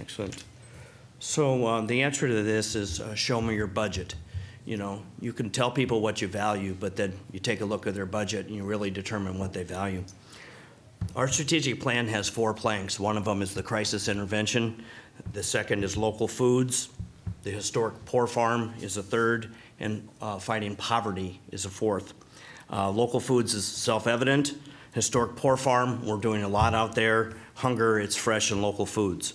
[0.00, 0.44] Excellent.
[1.18, 4.14] So uh, the answer to this is uh, show me your budget.
[4.64, 7.86] You know, you can tell people what you value, but then you take a look
[7.86, 10.04] at their budget and you really determine what they value.
[11.16, 13.00] Our strategic plan has four planks.
[13.00, 14.84] One of them is the crisis intervention.
[15.32, 16.88] The second is local foods.
[17.42, 22.12] The historic poor farm is a third, and uh, fighting poverty is a fourth.
[22.70, 24.54] Uh, Local foods is self-evident.
[24.92, 27.32] Historic poor farm, we're doing a lot out there.
[27.54, 29.34] Hunger, it's fresh and local foods.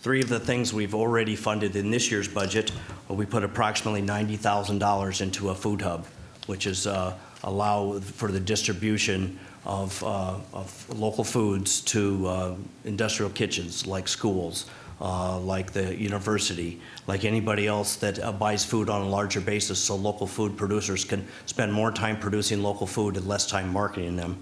[0.00, 2.72] Three of the things we've already funded in this year's budget,
[3.08, 6.06] well, we put approximately $90,000 into a food hub,
[6.46, 13.30] which is uh, allow for the distribution of, uh, of local foods to uh, industrial
[13.30, 14.66] kitchens like schools,
[15.02, 19.78] uh, like the university, like anybody else that uh, buys food on a larger basis,
[19.78, 24.16] so local food producers can spend more time producing local food and less time marketing
[24.16, 24.40] them.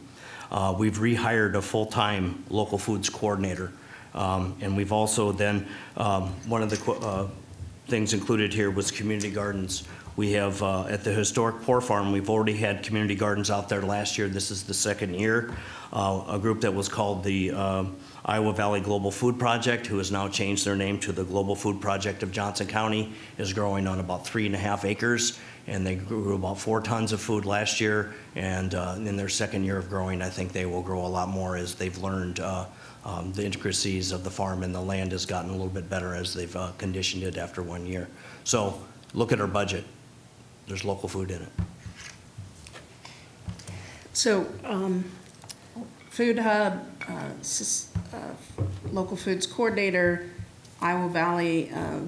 [0.50, 3.72] Uh, We've rehired a full-time local foods coordinator.
[4.14, 7.28] Um, And we've also then, um, one of the uh,
[7.86, 9.84] things included here was community gardens.
[10.16, 13.82] We have, uh, at the historic Poor Farm, we've already had community gardens out there
[13.82, 14.28] last year.
[14.28, 15.54] This is the second year.
[15.92, 20.10] Uh, A group that was called the um, Iowa Valley Global Food Project, who has
[20.10, 23.98] now changed their name to the Global Food Project of Johnson County, is growing on
[24.00, 25.38] about three and a half acres.
[25.66, 28.14] And they grew about four tons of food last year.
[28.34, 31.28] And uh, in their second year of growing, I think they will grow a lot
[31.28, 32.66] more as they've learned uh,
[33.04, 36.14] um, the intricacies of the farm and the land has gotten a little bit better
[36.14, 38.08] as they've uh, conditioned it after one year.
[38.44, 38.80] So
[39.14, 39.84] look at our budget.
[40.66, 41.48] There's local food in it.
[44.12, 45.04] So, um,
[46.10, 47.30] Food Hub, uh,
[48.12, 48.16] uh,
[48.92, 50.26] Local Foods Coordinator,
[50.80, 52.00] Iowa Valley, uh,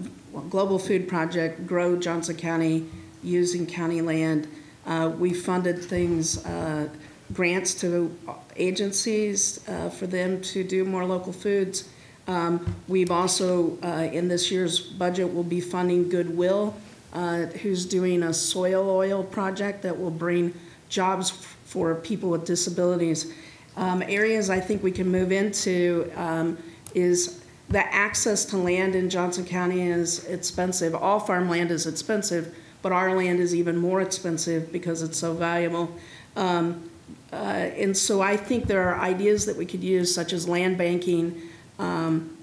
[0.49, 2.87] Global Food Project, Grow Johnson County,
[3.23, 4.49] using county land.
[4.87, 6.89] Uh, We funded things, uh,
[7.33, 8.15] grants to
[8.57, 11.89] agencies uh, for them to do more local foods.
[12.27, 16.75] Um, We've also, uh, in this year's budget, will be funding Goodwill,
[17.13, 20.55] uh, who's doing a soil oil project that will bring
[20.89, 23.33] jobs for people with disabilities.
[23.77, 26.59] Um, Areas I think we can move into um,
[26.95, 30.95] is the access to land in Johnson County is expensive.
[30.95, 35.95] All farmland is expensive, but our land is even more expensive because it's so valuable.
[36.37, 36.91] Um,
[37.33, 40.77] uh, And so I think there are ideas that we could use, such as land
[40.77, 41.41] banking,
[41.79, 42.37] um,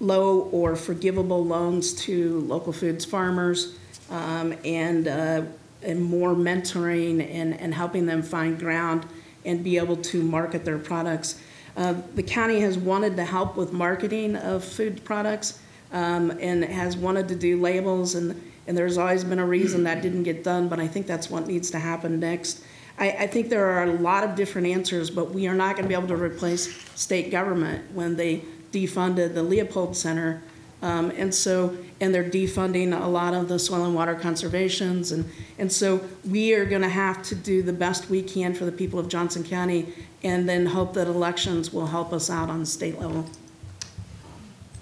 [0.00, 3.78] low or forgivable loans to local foods farmers,
[4.10, 5.42] um, and, uh,
[5.82, 9.06] and more mentoring and, and helping them find ground
[9.44, 11.40] and be able to market their products.
[11.76, 15.60] Uh, The county has wanted to help with marketing of food products
[15.92, 20.02] um, and has wanted to do labels, and, and there's always been a reason that
[20.02, 22.62] didn't get done, but I think that's what needs to happen next.
[22.98, 25.84] I, I think there are a lot of different answers, but we are not going
[25.84, 30.42] to be able to replace state government when they defunded the Leopold Center.
[30.84, 35.12] Um, and so, and they're defunding a lot of the soil and water conservations.
[35.12, 38.66] And, and so we are going to have to do the best we can for
[38.66, 42.60] the people of Johnson County and then hope that elections will help us out on
[42.60, 43.24] the state level.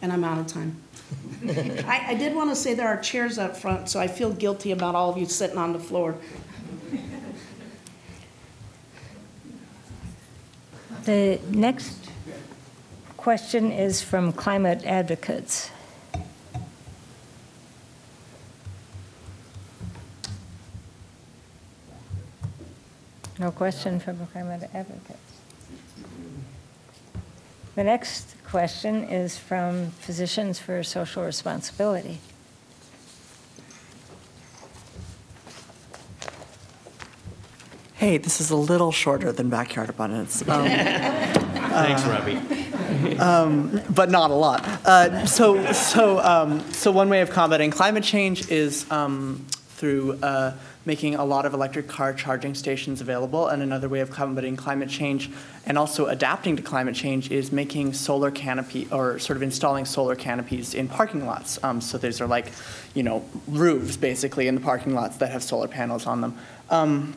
[0.03, 0.77] And I'm out of time.
[1.87, 4.73] I, I did want to say there are chairs up front, so I feel guilty
[4.73, 6.17] about all of you sitting on the floor.
[11.05, 12.11] The next
[13.17, 15.71] question is from Climate Advocates.
[23.42, 25.18] No question from Climate Advocates.
[27.74, 32.20] The next question is from Physicians for Social Responsibility.
[37.94, 42.35] Hey, this is a little shorter than Backyard Abundance, um, Thanks, Robbie.
[43.92, 44.64] but not a lot.
[44.87, 50.52] Uh, so, so, um, so one way of combating climate change is um, through uh,
[50.85, 54.88] making a lot of electric car charging stations available, and another way of combating climate
[54.88, 55.31] change
[55.66, 60.16] and also adapting to climate change is making solar canopy or sort of installing solar
[60.16, 61.62] canopies in parking lots.
[61.62, 62.53] Um, so these are like,
[62.95, 66.37] you know, roofs basically in the parking lots that have solar panels on them.
[66.71, 67.14] Um,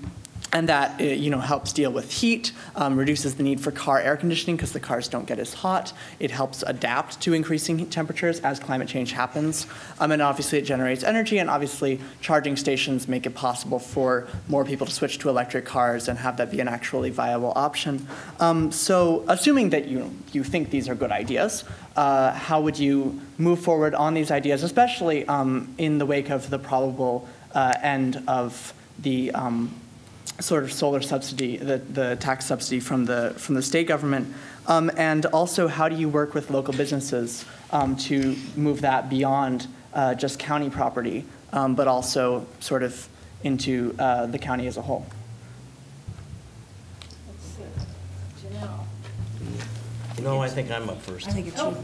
[0.54, 4.00] and that uh, you know helps deal with heat, um, reduces the need for car
[4.00, 5.94] air conditioning because the cars don't get as hot.
[6.20, 9.68] It helps adapt to increasing temperatures as climate change happens,
[10.00, 11.40] um, and obviously it generates energy.
[11.40, 16.08] And obviously, charging stations make it possible for more people to switch to electric cars
[16.08, 18.08] and have that be an actually viable option.
[18.40, 21.64] Um, so, assuming that you you think these are good ideas,
[21.96, 26.50] uh, how would you move forward on these ideas, especially um, in the wake of
[26.50, 29.74] the probable uh, end of the um,
[30.40, 34.34] sort of solar subsidy, the, the tax subsidy from the, from the state government?
[34.68, 39.68] Um, and also, how do you work with local businesses um, to move that beyond
[39.94, 43.08] uh, just county property, um, but also sort of
[43.44, 45.06] into uh, the county as a whole?
[50.22, 51.28] No, I think I'm up first.
[51.28, 51.78] I think it's you.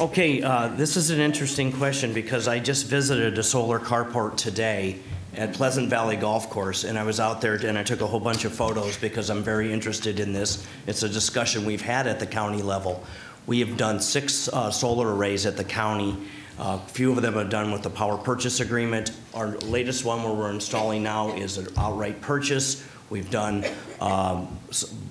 [0.00, 4.98] Okay, uh, this is an interesting question because I just visited a solar carport today
[5.36, 8.20] at Pleasant Valley Golf Course, and I was out there and I took a whole
[8.20, 10.66] bunch of photos because I'm very interested in this.
[10.86, 13.02] It's a discussion we've had at the county level.
[13.46, 16.16] We have done six uh, solar arrays at the county.
[16.58, 19.12] A few of them are done with the power purchase agreement.
[19.34, 22.84] Our latest one where we're installing now is an outright purchase.
[23.10, 23.64] We've done,
[24.00, 24.58] um,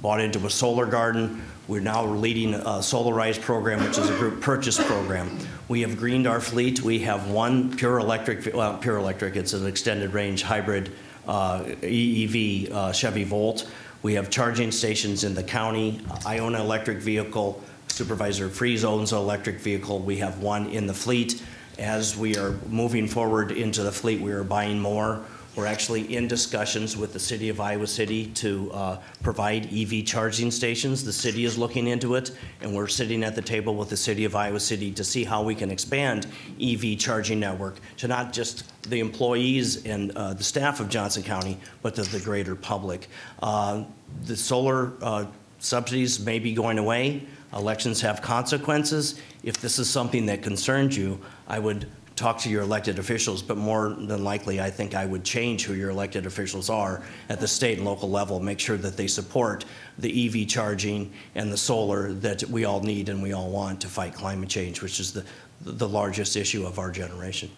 [0.02, 1.44] bought into a solar garden.
[1.68, 5.38] We're now leading a Solarize program, which is a group purchase program.
[5.70, 6.82] We have greened our fleet.
[6.82, 10.92] We have one pure electric, well, pure electric, it's an extended range hybrid
[11.26, 13.72] uh, EEV uh, Chevy Volt.
[14.02, 16.02] We have charging stations in the county.
[16.26, 17.64] I own an electric vehicle.
[17.88, 20.00] Supervisor Friese owns an electric vehicle.
[20.00, 21.42] We have one in the fleet.
[21.80, 25.24] As we are moving forward into the fleet, we are buying more.
[25.56, 30.50] We're actually in discussions with the city of Iowa City to uh, provide EV charging
[30.50, 31.04] stations.
[31.04, 32.32] The city is looking into it,
[32.62, 35.44] and we're sitting at the table with the city of Iowa City to see how
[35.44, 36.26] we can expand
[36.60, 41.60] EV charging network to not just the employees and uh, the staff of Johnson County,
[41.84, 43.08] but to the greater public.
[43.42, 43.84] Uh,
[44.26, 45.26] The solar uh,
[45.60, 47.28] subsidies may be going away.
[47.54, 49.22] Elections have consequences.
[49.44, 53.58] If this is something that concerns you, I would talk to your elected officials, but
[53.58, 57.48] more than likely, I think I would change who your elected officials are at the
[57.48, 59.66] state and local level, make sure that they support
[59.98, 63.88] the EV charging and the solar that we all need and we all want to
[63.88, 65.26] fight climate change, which is the,
[65.62, 67.50] the largest issue of our generation.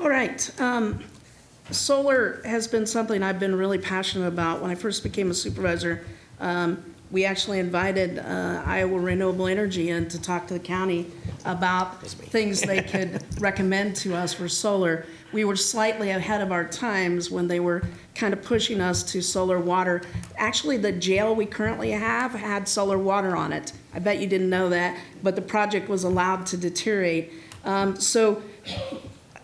[0.00, 0.60] All right.
[0.60, 1.02] um,
[1.70, 4.62] Solar has been something I've been really passionate about.
[4.62, 6.02] When I first became a supervisor,
[6.40, 11.06] um, we actually invited uh, Iowa Renewable Energy in to talk to the county
[11.44, 15.06] about things they could recommend to us for solar.
[15.32, 17.82] We were slightly ahead of our times when they were
[18.14, 20.02] kind of pushing us to solar water.
[20.36, 23.72] Actually, the jail we currently have had solar water on it.
[23.94, 27.32] I bet you didn't know that, but the project was allowed to deteriorate.
[27.64, 28.42] Um, So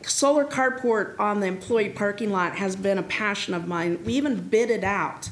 [0.02, 4.02] solar carport on the employee parking lot has been a passion of mine.
[4.04, 5.30] We even bid it out.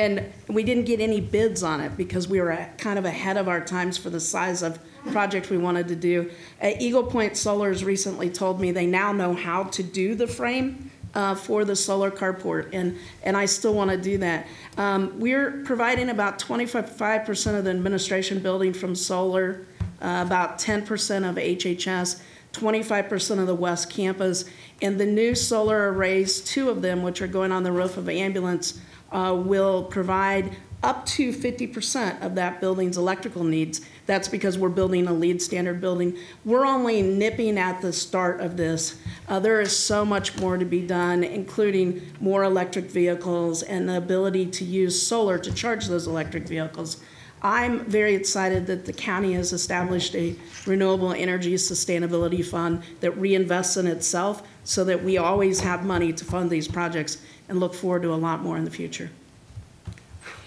[0.00, 3.48] And we didn't get any bids on it because we were kind of ahead of
[3.48, 4.78] our times for the size of
[5.10, 6.30] project we wanted to do.
[6.62, 10.26] Uh, Eagle Point Solar has recently told me they now know how to do the
[10.26, 14.46] frame uh, for the solar carport, and, and I still want to do that.
[14.78, 19.66] Um, we're providing about 25% of the administration building from solar,
[20.00, 22.22] uh, about 10% of HHS,
[22.54, 24.46] 25% of the West Campus,
[24.80, 28.08] and the new solar arrays, two of them, which are going on the roof of
[28.08, 28.80] ambulance,
[29.12, 33.82] uh, will provide up to 50% of that building's electrical needs.
[34.06, 36.16] That's because we're building a LEED standard building.
[36.44, 38.98] We're only nipping at the start of this.
[39.28, 43.98] Uh, there is so much more to be done, including more electric vehicles and the
[43.98, 47.02] ability to use solar to charge those electric vehicles.
[47.42, 50.36] I'm very excited that the county has established a
[50.66, 56.24] renewable energy sustainability fund that reinvests in itself so that we always have money to
[56.24, 59.10] fund these projects and look forward to a lot more in the future.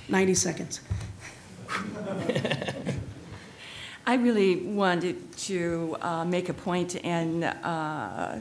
[0.08, 0.80] 90 seconds.
[4.08, 8.38] I really wanted to uh, make a point and uh,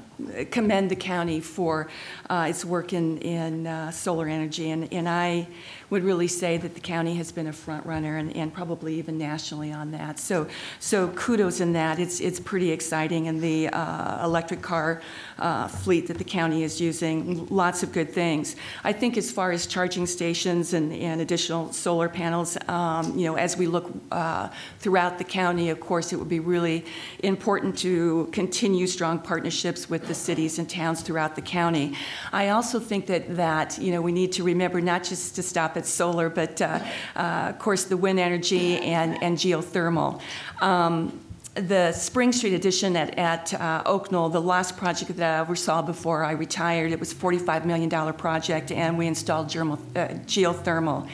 [0.50, 1.88] commend the county for
[2.30, 4.70] uh, its work in, in uh, solar energy.
[4.70, 5.48] And, and I
[5.90, 9.18] would really say that the county has been a front runner and, and probably even
[9.18, 10.18] nationally on that.
[10.18, 10.46] So,
[10.80, 11.98] so kudos in that.
[11.98, 13.28] It's, it's pretty exciting.
[13.28, 15.02] And the uh, electric car
[15.38, 18.56] uh, fleet that the county is using, lots of good things.
[18.84, 23.36] I think as far as charging stations and, and additional solar panels, um, you know,
[23.36, 23.92] as we look
[24.78, 26.81] throughout the county, of course, it would be really
[27.22, 31.94] important to continue strong partnerships with the cities and towns throughout the county.
[32.32, 35.76] I also think that, that you know, we need to remember not just to stop
[35.76, 36.80] at solar, but uh,
[37.16, 40.20] uh, of course the wind energy and, and geothermal.
[40.60, 41.20] Um,
[41.54, 43.82] the Spring Street addition at, at uh,
[44.28, 48.72] the last project that I oversaw before I retired, it was a $45 million project,
[48.72, 51.08] and we installed germal, uh, geothermal.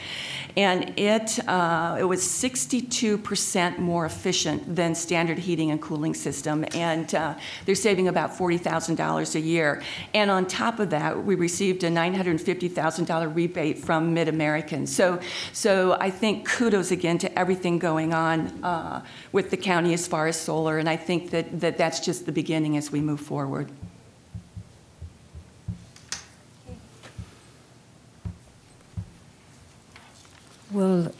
[0.59, 7.15] And it, uh, it was 62% more efficient than standard heating and cooling system, and
[7.15, 7.35] uh,
[7.65, 9.81] they're saving about $40,000 a year.
[10.13, 14.85] And on top of that, we received a $950,000 rebate from MidAmerican.
[14.85, 15.21] So,
[15.53, 20.27] so I think kudos again to everything going on uh, with the county as far
[20.27, 23.71] as solar, and I think that, that that's just the beginning as we move forward.
[30.71, 31.11] We'll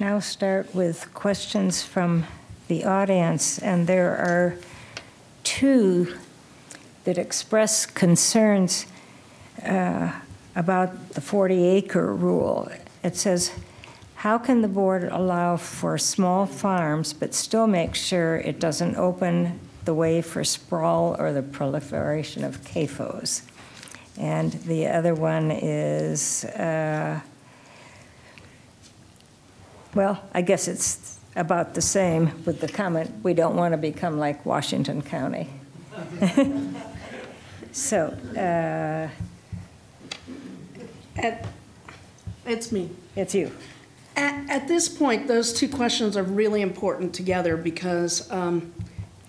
[0.00, 2.24] now start with questions from
[2.66, 4.56] the audience, and there are
[5.44, 6.16] two
[7.04, 8.86] that express concerns
[9.64, 10.10] uh,
[10.56, 12.72] about the 40-acre rule.
[13.04, 13.52] It says,
[14.16, 19.60] how can the board allow for small farms but still make sure it doesn't open
[19.84, 23.42] the way for sprawl or the proliferation of CAFOs?
[24.18, 27.20] And the other one is, uh,
[29.94, 34.18] well, I guess it's about the same with the comment, we don't want to become
[34.18, 35.48] like Washington County.
[37.72, 39.08] So, uh,
[41.16, 41.46] At,
[42.44, 42.90] it's me.
[43.16, 43.50] It's you.
[44.14, 48.74] At, at this point, those two questions are really important together because um,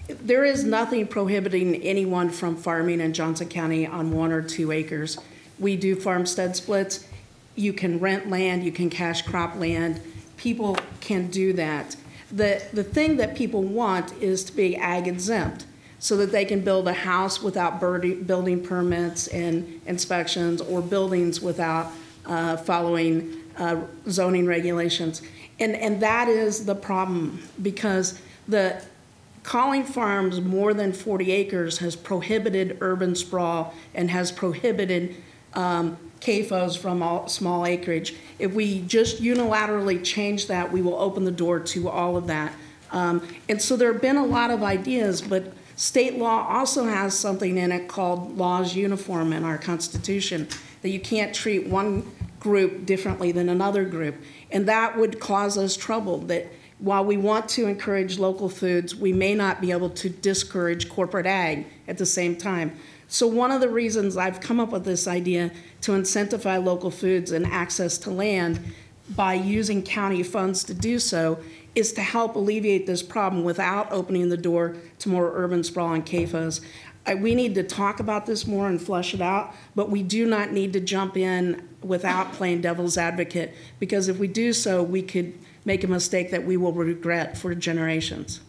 [0.09, 5.17] there is nothing prohibiting anyone from farming in Johnson County on one or two acres.
[5.57, 7.07] We do farmstead splits.
[7.55, 10.01] You can rent land, you can cash crop land.
[10.37, 11.95] People can do that.
[12.31, 15.65] The, the thing that people want is to be ag exempt
[15.99, 21.91] so that they can build a house without building permits and inspections or buildings without
[22.25, 25.21] uh, following uh, zoning regulations.
[25.59, 28.83] And, and that is the problem because the
[29.43, 35.15] calling farms more than 40 acres has prohibited urban sprawl and has prohibited
[35.53, 38.15] um, CAFOs from all, small acreage.
[38.39, 42.53] If we just unilaterally change that, we will open the door to all of that.
[42.91, 47.17] Um, and so there have been a lot of ideas, but state law also has
[47.17, 50.47] something in it called laws uniform in our Constitution
[50.81, 52.09] that you can't treat one
[52.39, 54.15] group differently than another group.
[54.51, 56.47] And that would cause us trouble that
[56.79, 61.25] while we want to encourage local foods, we may not be able to discourage corporate
[61.25, 62.77] ag at the same time.
[63.13, 65.51] So, one of the reasons I've come up with this idea
[65.81, 68.59] to incentivize local foods and access to land
[69.15, 71.37] by using county funds to do so
[71.75, 76.03] is to help alleviate this problem without opening the door to more urban sprawl and
[76.03, 76.59] CAFOs.
[77.05, 80.25] I- We need to talk about this more and flesh it out, but we do
[80.25, 85.03] not need to jump in without playing devil's advocate, because if we do so, we
[85.03, 85.33] could
[85.65, 88.39] make a mistake that we will regret for generations.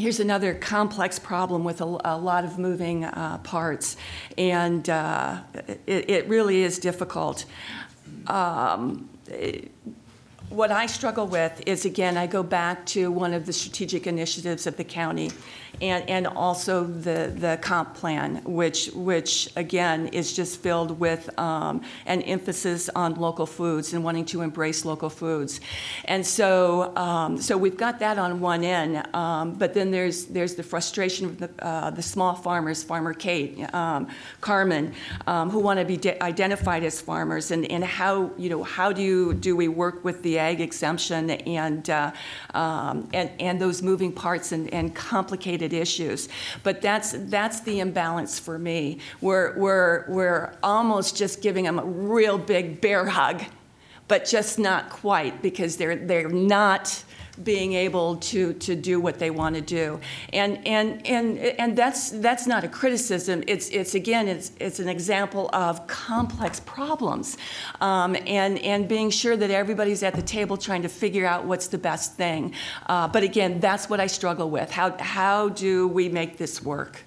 [0.00, 3.98] Here's another complex problem with a, a lot of moving uh, parts,
[4.38, 5.42] and uh,
[5.86, 7.44] it, it really is difficult.
[8.26, 9.70] Um, it-
[10.50, 14.66] what I struggle with is, again, I go back to one of the strategic initiatives
[14.66, 15.30] of the county,
[15.80, 21.82] and, and also the, the comp plan, which, which, again, is just filled with um,
[22.04, 25.60] an emphasis on local foods and wanting to embrace local foods.
[26.06, 30.56] And so, um, so we've got that on one end, um, but then there's, there's
[30.56, 34.08] the frustration of the, uh, the small farmers, Farmer Kate, um,
[34.40, 34.92] Carmen,
[35.28, 38.92] um, who want to be de- identified as farmers, and, and how, you know, how
[38.92, 42.10] do, you, do we work with the ag exemption and, uh,
[42.54, 46.28] um, and, and those moving parts and, and complicated issues.
[46.62, 48.98] But that's, that's the imbalance for me.
[49.20, 53.42] We're, we're, we're almost just giving them a real big bear hug,
[54.08, 57.04] but just not quite because they're, they're not
[57.42, 60.00] being able to, to do what they want to do.
[60.32, 63.42] And, and, and, and that's, that's not a criticism.
[63.46, 67.36] It's, it's again, it's, it's an example of complex problems
[67.80, 71.68] um, and, and being sure that everybody's at the table trying to figure out what's
[71.68, 72.54] the best thing.
[72.86, 74.70] Uh, but again, that's what I struggle with.
[74.70, 77.00] How, how do we make this work?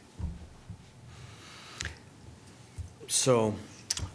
[3.07, 3.53] So,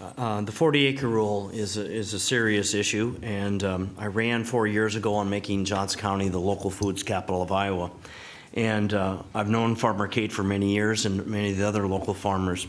[0.00, 4.66] uh, the 40-acre rule is, a- is a serious issue, and um, I ran four
[4.66, 7.90] years ago on making Johnson County the local foods capital of Iowa.
[8.54, 12.14] And uh, I've known Farmer Kate for many years and many of the other local
[12.14, 12.66] farmers.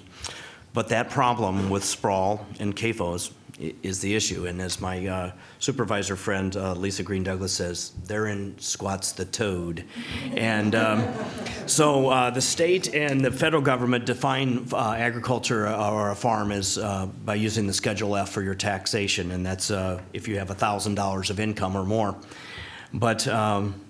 [0.73, 4.47] But that problem with sprawl and CAFOs is the issue.
[4.47, 9.83] And as my uh, supervisor friend uh, Lisa Green Douglass says, therein squats the toad.
[10.35, 11.13] And um,
[11.65, 16.77] so uh, the state and the federal government define uh, agriculture or a farm as
[16.77, 20.49] uh, by using the Schedule F for your taxation, and that's uh, if you have
[20.49, 22.15] $1,000 of income or more.
[22.93, 23.81] But um,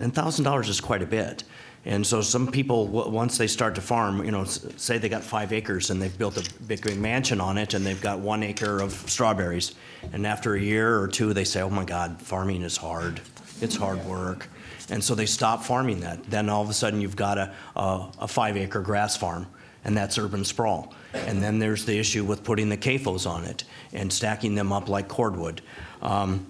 [0.00, 1.44] and thousand dollars is quite a bit.
[1.88, 5.54] And so some people, once they start to farm, you know, say they got five
[5.54, 8.80] acres and they've built a big, big mansion on it and they've got one acre
[8.80, 9.74] of strawberries.
[10.12, 13.22] And after a year or two, they say, oh my God, farming is hard.
[13.62, 14.50] It's hard work.
[14.90, 16.22] And so they stop farming that.
[16.24, 19.46] Then all of a sudden you've got a, a, a five acre grass farm
[19.82, 20.92] and that's urban sprawl.
[21.14, 23.64] And then there's the issue with putting the CAFOs on it
[23.94, 25.62] and stacking them up like cordwood.
[26.02, 26.46] Um,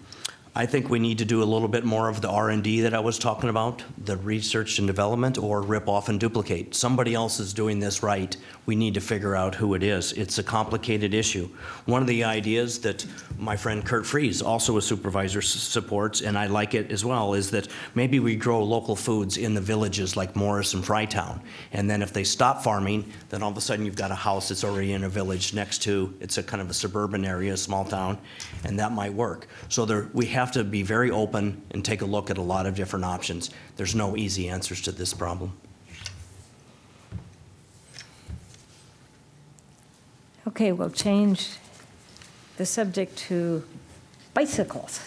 [0.59, 2.81] I think we need to do a little bit more of the R and D
[2.81, 6.75] that I was talking about, the research and development, or rip off and duplicate.
[6.75, 8.37] Somebody else is doing this right.
[8.67, 10.13] We need to figure out who it is.
[10.15, 11.49] It's a complicated issue.
[11.87, 13.07] One of the ideas that
[13.39, 17.35] my friend Kurt Friese, also a supervisor, s- supports, and I like it as well,
[17.35, 21.41] is that maybe we grow local foods in the villages like Morse and Frytown.
[21.73, 24.49] And then if they stop farming, then all of a sudden you've got a house
[24.49, 27.57] that's already in a village next to, it's a kind of a suburban area, a
[27.57, 28.19] small town,
[28.65, 29.47] and that might work.
[29.69, 32.67] So there, we have to be very open and take a look at a lot
[32.67, 33.51] of different options.
[33.77, 35.53] There's no easy answers to this problem.
[40.47, 41.51] Okay, we'll change
[42.57, 43.63] the subject to
[44.35, 45.01] bicycles.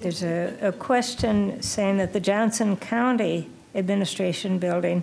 [0.00, 5.02] There's a, a question saying that the Johnson County Administration Building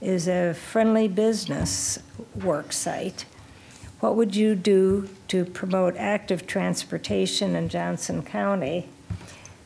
[0.00, 1.98] is a friendly business
[2.42, 3.24] work site.
[4.02, 8.88] What would you do to promote active transportation in Johnson County?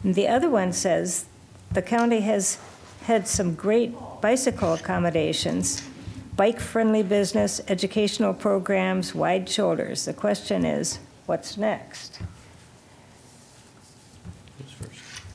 [0.04, 1.24] And the other one says
[1.72, 2.58] the county has
[3.04, 5.88] had some great bicycle accommodations,
[6.36, 10.04] bike-friendly business, educational programs, wide shoulders.
[10.04, 12.18] The question is, what's next?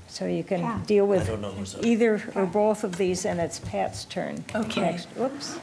[0.09, 1.83] So you can deal with don't know who's up.
[1.83, 4.45] either or both of these, and it's Pat's turn.
[4.53, 4.81] Okay.
[4.81, 5.07] Next.
[5.15, 5.57] Whoops.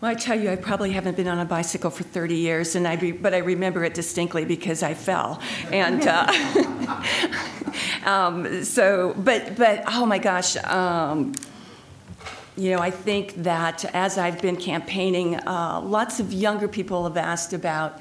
[0.00, 2.88] Well, I tell you, I probably haven't been on a bicycle for 30 years, and
[2.88, 5.42] I but I remember it distinctly because I fell.
[5.70, 6.26] And uh,
[8.06, 10.56] um, so, but but oh my gosh.
[10.64, 11.34] Um,
[12.56, 17.18] you know, I think that as I've been campaigning, uh, lots of younger people have
[17.18, 18.00] asked about,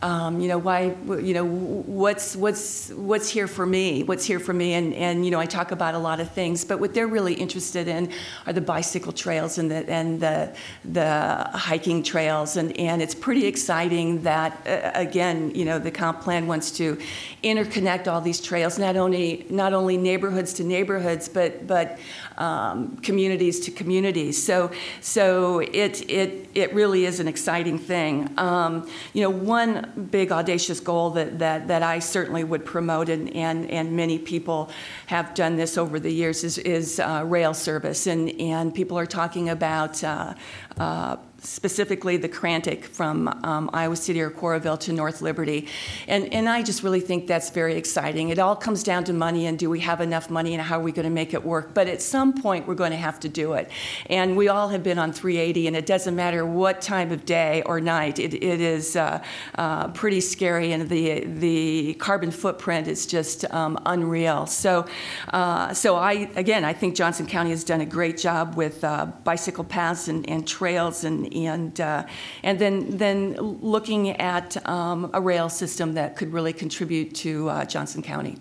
[0.00, 4.04] um, you know, why, you know, what's what's what's here for me?
[4.04, 4.74] What's here for me?
[4.74, 7.34] And and you know, I talk about a lot of things, but what they're really
[7.34, 8.12] interested in
[8.46, 13.46] are the bicycle trails and the and the the hiking trails, and and it's pretty
[13.46, 16.96] exciting that uh, again, you know, the comp plan wants to
[17.42, 21.98] interconnect all these trails, not only not only neighborhoods to neighborhoods, but but
[22.38, 24.42] um, communities to communities.
[24.42, 24.70] So,
[25.00, 28.30] so it, it, it really is an exciting thing.
[28.38, 33.28] Um, you know, one big audacious goal that, that, that I certainly would promote, and,
[33.34, 34.70] and, and many people
[35.06, 38.06] have done this over the years, is, is uh, rail service.
[38.06, 40.34] And, and people are talking about uh,
[40.78, 45.68] uh, specifically the CRANDIC from um, Iowa City or Coralville to North Liberty.
[46.06, 48.30] And, and I just really think that's very exciting.
[48.30, 50.82] It all comes down to money and do we have enough money and how are
[50.82, 51.74] we going to make it work?
[51.74, 53.70] But at some point, we're going to have to do it.
[54.06, 57.62] And we all have been on 380, and it doesn't matter what time of day
[57.66, 59.22] or night, it, it is uh,
[59.56, 64.46] uh, pretty scary, and the, the carbon footprint is just um, unreal.
[64.46, 64.86] So,
[65.28, 69.06] uh, so I, again, I think Johnson County has done a great job with uh,
[69.24, 72.04] bicycle paths and, and trails and, and, uh,
[72.42, 77.64] and then, then looking at um, a rail system that could really contribute to uh,
[77.64, 78.36] Johnson County.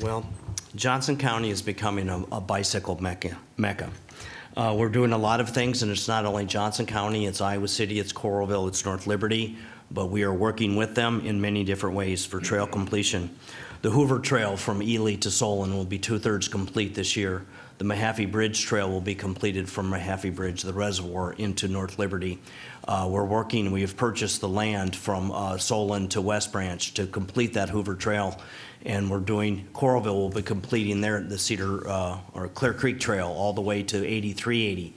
[0.00, 0.28] Well,
[0.74, 3.38] Johnson County is becoming a, a bicycle mecca.
[3.56, 3.90] mecca.
[4.56, 7.68] Uh, we're doing a lot of things, and it's not only Johnson County, it's Iowa
[7.68, 9.56] City, it's Coralville, it's North Liberty,
[9.90, 13.36] but we are working with them in many different ways for trail completion.
[13.82, 17.44] The Hoover Trail from Ely to Solon will be two-thirds complete this year.
[17.78, 22.38] The Mahaffey Bridge Trail will be completed from Mahaffey Bridge, the reservoir, into North Liberty.
[22.88, 27.06] Uh, We're working, we have purchased the land from uh, Solon to West Branch to
[27.06, 28.40] complete that Hoover Trail.
[28.86, 33.28] And we're doing, Coralville will be completing their, the Cedar, uh, or Clear Creek Trail
[33.28, 34.94] all the way to 8380.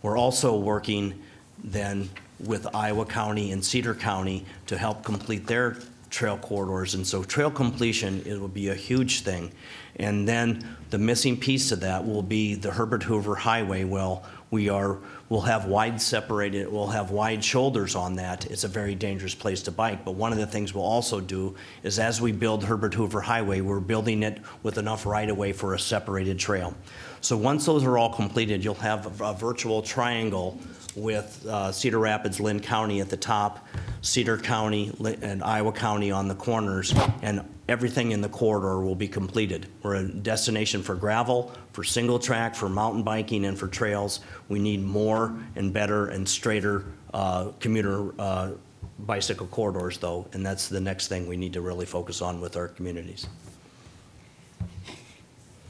[0.00, 1.20] We're also working
[1.62, 2.08] then
[2.40, 5.76] with Iowa County and Cedar County to help complete their
[6.12, 6.94] trail corridors.
[6.94, 9.50] And so trail completion, it will be a huge thing.
[9.96, 13.84] And then the missing piece of that will be the Herbert Hoover Highway.
[13.84, 14.98] Well, we are,
[15.30, 18.50] we'll have wide separated, we'll have wide shoulders on that.
[18.50, 20.04] It's a very dangerous place to bike.
[20.04, 23.62] But one of the things we'll also do is as we build Herbert Hoover Highway,
[23.62, 26.74] we're building it with enough right-of-way for a separated trail.
[27.22, 30.58] So once those are all completed, you'll have a a virtual triangle
[30.96, 33.66] with uh, Cedar Rapids, Linn County at the top,
[34.00, 34.92] Cedar County
[35.22, 36.92] and Iowa County on the corners,
[37.22, 39.68] and everything in the corridor will be completed.
[39.82, 44.20] We're a destination for gravel, for single track, for mountain biking, and for trails.
[44.48, 48.50] We need more and better and straighter uh, commuter uh,
[48.98, 52.56] bicycle corridors, though, and that's the next thing we need to really focus on with
[52.56, 53.28] our communities.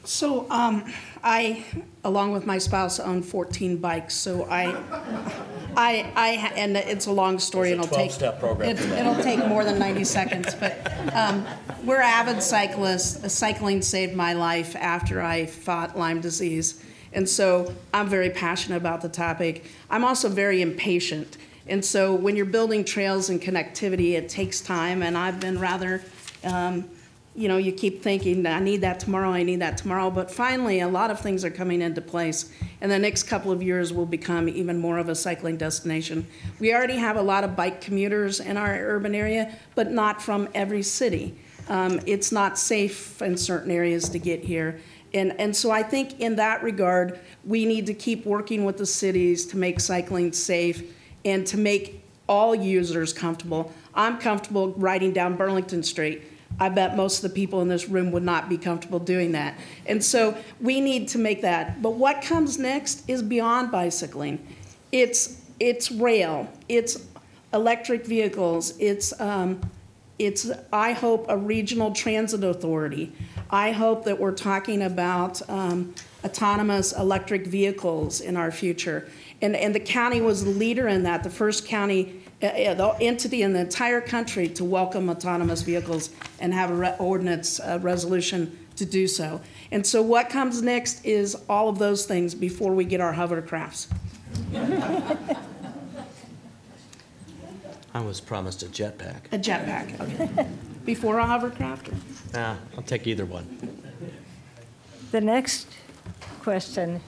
[0.05, 0.93] So, um,
[1.23, 1.65] I,
[2.03, 4.67] along with my spouse, own 14 bikes, so I,
[5.77, 8.11] I, I, and it's a long story, and a it'll take.
[8.11, 10.77] 12-step program it- It'll take more than 90 seconds, but,
[11.15, 11.47] um,
[11.85, 13.33] we're avid cyclists.
[13.33, 16.83] Cycling saved my life after I fought Lyme disease.
[17.13, 19.65] And so I'm very passionate about the topic.
[19.91, 21.37] I'm also very impatient.
[21.69, 26.03] And so when you're building trails and connectivity, it takes time, and I've been rather,
[26.43, 26.89] um,
[27.35, 30.81] you know, you keep thinking, I need that tomorrow, I need that tomorrow, but finally,
[30.81, 32.53] a lot of things are coming into place.
[32.83, 36.27] And the next couple of years will become even more of a cycling destination.
[36.61, 40.49] We already have a lot of bike commuters in our urban area, but not from
[40.55, 41.35] every city.
[41.69, 44.81] Um, it's not safe in certain areas to get here.
[45.15, 48.87] And, and so I think in that regard, we need to keep working with the
[48.87, 53.73] cities to make cycling safe and to make all users comfortable.
[53.95, 56.23] I'm comfortable riding down Burlington Street.
[56.59, 59.59] I bet most of the people in this room would not be comfortable doing that.
[59.87, 61.83] And so we need to make that.
[61.83, 64.47] But what comes next is beyond bicycling.
[64.93, 67.07] It's, it's rail, it's
[67.53, 69.61] electric vehicles, it's, um,
[70.19, 73.13] it's, I hope, a regional transit authority.
[73.51, 75.95] I hope that we're talking about um,
[76.25, 79.09] autonomous electric vehicles in our future.
[79.41, 83.53] And, and the county was the leader in that, the first county, the entity in
[83.53, 88.85] the entire country to welcome autonomous vehicles and have a re- ordinance uh, resolution to
[88.85, 89.41] do so.
[89.71, 93.87] And so what comes next is all of those things before we get our hovercrafts.
[97.95, 99.27] I was promised a jetpack.
[99.33, 100.47] A jetpack, okay.
[100.85, 101.91] Before a hovercraft?
[101.91, 101.95] or-
[102.35, 103.47] Yeah, I'll take either one.
[105.13, 105.69] The next
[106.41, 107.01] question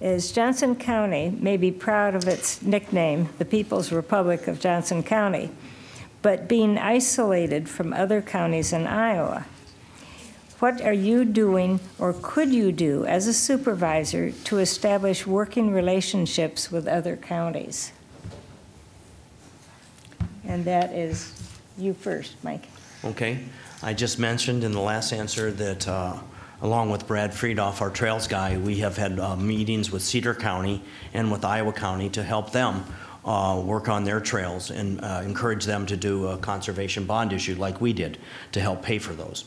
[0.00, 5.50] is Johnson County may be proud of its nickname, the People's Republic of Johnson County,
[6.22, 9.46] but being isolated from other counties in Iowa.
[10.60, 16.70] What are you doing or could you do as a supervisor to establish working relationships
[16.70, 17.92] with other counties?
[20.44, 21.32] And that is
[21.76, 22.66] you first, Mike.
[23.04, 23.38] Okay.
[23.82, 26.18] I just mentioned in the last answer that, uh,
[26.60, 30.82] along with Brad Freidhof, our Trails guy, we have had uh, meetings with Cedar County
[31.14, 32.84] and with Iowa County to help them
[33.24, 37.54] uh, work on their trails and uh, encourage them to do a conservation bond issue
[37.54, 38.18] like we did
[38.52, 39.44] to help pay for those.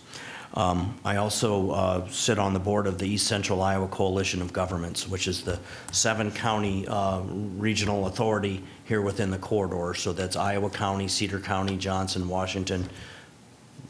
[0.54, 4.52] Um, I also uh, sit on the board of the East Central Iowa Coalition of
[4.52, 5.58] Governments, which is the
[5.94, 9.94] seven-county uh, regional authority here within the corridor.
[9.94, 12.90] So that's Iowa County, Cedar County, Johnson, Washington,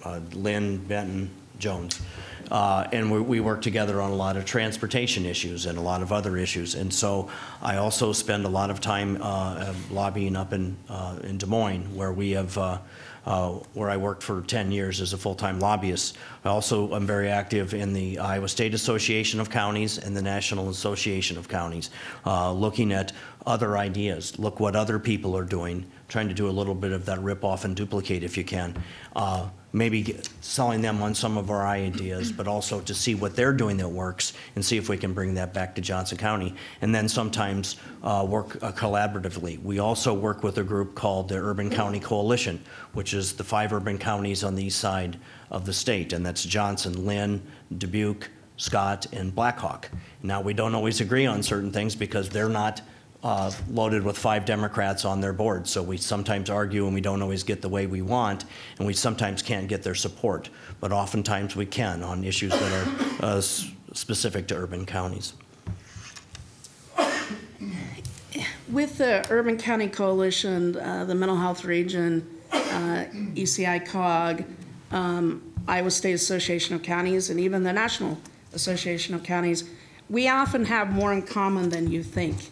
[0.03, 1.99] uh, Linn, Benton, Jones.
[2.51, 6.01] Uh, And we, we work together on a lot of transportation issues and a lot
[6.01, 6.75] of other issues.
[6.75, 7.29] And so
[7.61, 11.95] I also spend a lot of time uh, lobbying up in, uh, in Des Moines,
[11.95, 12.77] where we have, uh,
[13.25, 16.17] uh, where I worked for 10 years as a full-time lobbyist.
[16.43, 20.69] I also am very active in the Iowa State Association of Counties and the National
[20.69, 21.89] Association of Counties,
[22.25, 23.13] uh, looking at
[23.45, 27.05] other ideas, look what other people are doing, trying to do a little bit of
[27.05, 28.75] that rip-off and duplicate if you can.
[29.15, 33.53] Uh, Maybe selling them on some of our ideas, but also to see what they're
[33.53, 36.53] doing that works and see if we can bring that back to Johnson County.
[36.81, 39.63] And then sometimes uh, work uh, collaboratively.
[39.63, 43.71] We also work with a group called the Urban County Coalition, which is the five
[43.71, 45.17] urban counties on the east side
[45.51, 47.41] of the state, and that's Johnson, Linn,
[47.77, 49.89] Dubuque, Scott, and Blackhawk.
[50.21, 52.81] Now, we don't always agree on certain things because they're not
[53.23, 55.67] uh, loaded with five Democrats on their board.
[55.67, 58.45] So we sometimes argue and we don't always get the way we want,
[58.77, 60.49] and we sometimes can't get their support.
[60.79, 62.71] But oftentimes we can on issues that
[63.21, 65.33] are uh, s- specific to urban counties.
[68.69, 73.05] With the Urban County Coalition, uh, the Mental Health Region, uh,
[73.35, 74.45] ECI COG,
[74.91, 78.17] um, Iowa State Association of Counties, and even the National
[78.53, 79.69] Association of Counties,
[80.09, 82.49] we often have more in common than you think.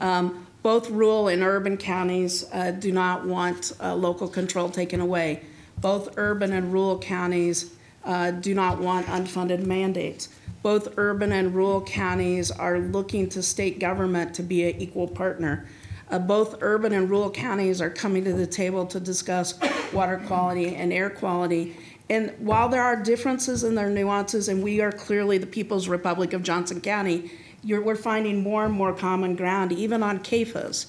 [0.00, 5.42] Um, Both rural and urban counties uh, do not want uh, local control taken away.
[5.80, 7.74] Both urban and rural counties
[8.04, 10.28] uh, do not want unfunded mandates.
[10.62, 15.66] Both urban and rural counties are looking to state government to be an equal partner.
[16.08, 19.58] Uh, Both urban and rural counties are coming to the table to discuss
[19.92, 21.74] water quality and air quality.
[22.08, 26.32] And while there are differences in their nuances, and we are clearly the People's Republic
[26.34, 27.30] of Johnson County,
[27.64, 30.86] we're finding more and more common ground, even on CAFOs.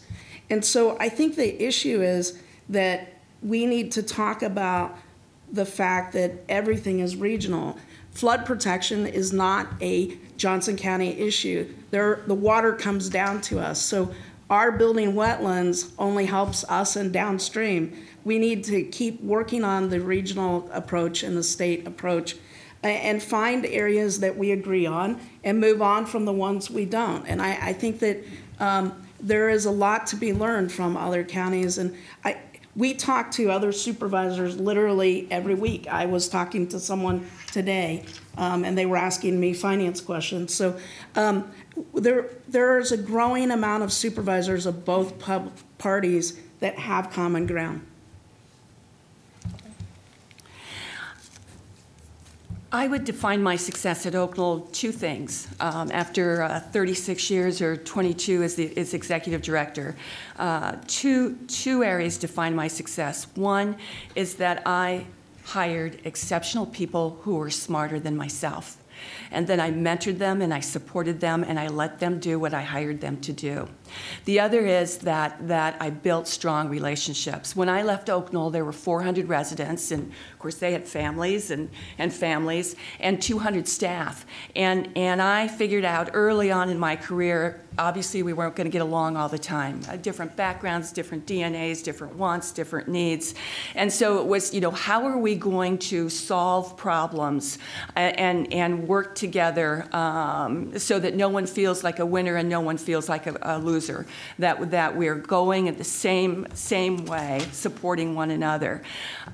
[0.50, 4.98] And so I think the issue is that we need to talk about
[5.52, 7.78] the fact that everything is regional.
[8.12, 11.72] Flood protection is not a Johnson County issue.
[11.92, 13.82] There, the water comes down to us.
[13.82, 14.14] So
[14.50, 18.06] our building wetlands only helps us and downstream.
[18.24, 22.36] We need to keep working on the regional approach and the state approach
[22.84, 27.26] and find areas that we agree on and move on from the ones we don't.
[27.28, 28.24] And I, I think that
[28.60, 31.78] um, there is a lot to be learned from other counties.
[31.78, 32.38] And I,
[32.76, 35.88] we talk to other supervisors literally every week.
[35.88, 38.04] I was talking to someone today,
[38.38, 40.54] um, and they were asking me finance questions.
[40.54, 40.78] So
[41.16, 41.52] um,
[41.94, 47.46] there, there is a growing amount of supervisors of both pub, parties that have common
[47.46, 47.86] ground.
[52.74, 55.48] I would define my success at Oaknoll two things.
[55.60, 59.96] Um, after uh, 36 years or 22 as the as executive director,
[60.40, 63.28] uh, two two areas define my success.
[63.36, 63.78] One
[64.16, 65.06] is that I
[65.44, 68.78] hired exceptional people who were smarter than myself.
[69.30, 72.56] And then I mentored them and I supported them and I let them do what
[72.56, 73.68] I hired them to do.
[74.26, 77.56] The other is that, that I built strong relationships.
[77.56, 81.70] When I left Oaknoll, there were 400 residents, and of course, they had families and,
[81.98, 84.26] and families, and 200 staff.
[84.56, 88.72] And, and I figured out early on in my career obviously we weren't going to
[88.72, 89.82] get along all the time.
[89.90, 93.36] Uh, different backgrounds, different DNAs, different wants, different needs.
[93.76, 97.58] And so it was, you know, how are we going to solve problems
[97.96, 102.60] and, and, work together um, so that no one feels like a winner and no
[102.60, 103.83] one feels like a, a loser?
[104.40, 108.82] That, that we're going at the same, same way, supporting one another.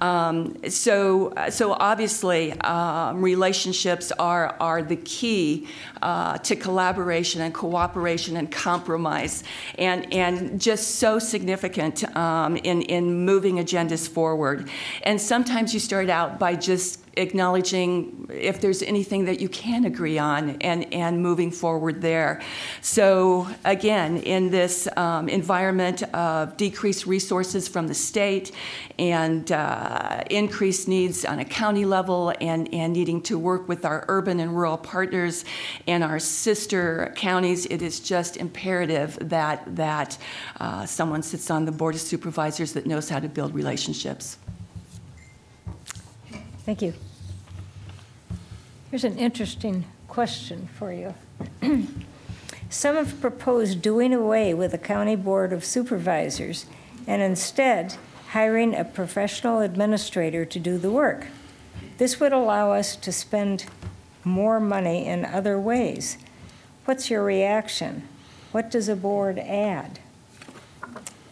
[0.02, 5.68] Um, so, so obviously, um, relationships are, are the key
[6.02, 9.43] uh, to collaboration and cooperation and compromise,
[9.78, 14.70] and, and just so significant um, in, in moving agendas forward.
[15.04, 20.17] And sometimes you start out by just acknowledging if there's anything that you can agree
[20.17, 22.41] on and, and moving forward there.
[22.82, 28.51] So, again, in this um, environment of decreased resources from the state
[28.97, 34.05] and uh, increased needs on a county level and, and needing to work with our
[34.07, 35.45] urban and rural partners
[35.88, 40.17] and our sister counties, it is just imperative that, that
[40.59, 44.38] uh, someone sits on the Board of Supervisors that knows how to build relationships.
[46.65, 46.93] Thank you.
[48.90, 51.14] Here's an interesting question for you.
[52.70, 56.66] Some have proposed doing away with the County Board of Supervisors
[57.06, 57.98] and instead
[58.30, 61.28] hiring a professional administrator to do the work.
[62.00, 63.66] This would allow us to spend
[64.24, 66.18] more money in other ways.
[66.86, 68.08] What's your reaction?
[68.52, 70.00] What does a board add?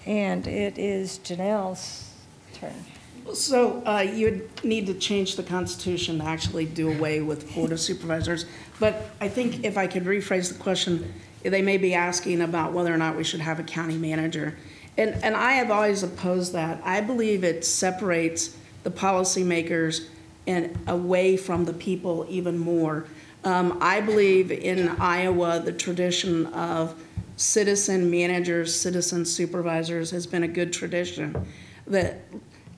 [0.05, 2.11] And it is Janelle's
[2.53, 2.85] turn.
[3.33, 7.79] So uh, you'd need to change the Constitution to actually do away with Board of
[7.79, 8.45] Supervisors.
[8.79, 11.13] But I think if I could rephrase the question,
[11.43, 14.57] they may be asking about whether or not we should have a county manager.
[14.97, 16.81] And, and I have always opposed that.
[16.83, 20.07] I believe it separates the policymakers
[20.47, 23.05] and away from the people even more.
[23.43, 26.95] Um, I believe in Iowa, the tradition of
[27.35, 31.47] citizen managers, citizen supervisors has been a good tradition.
[31.85, 32.21] That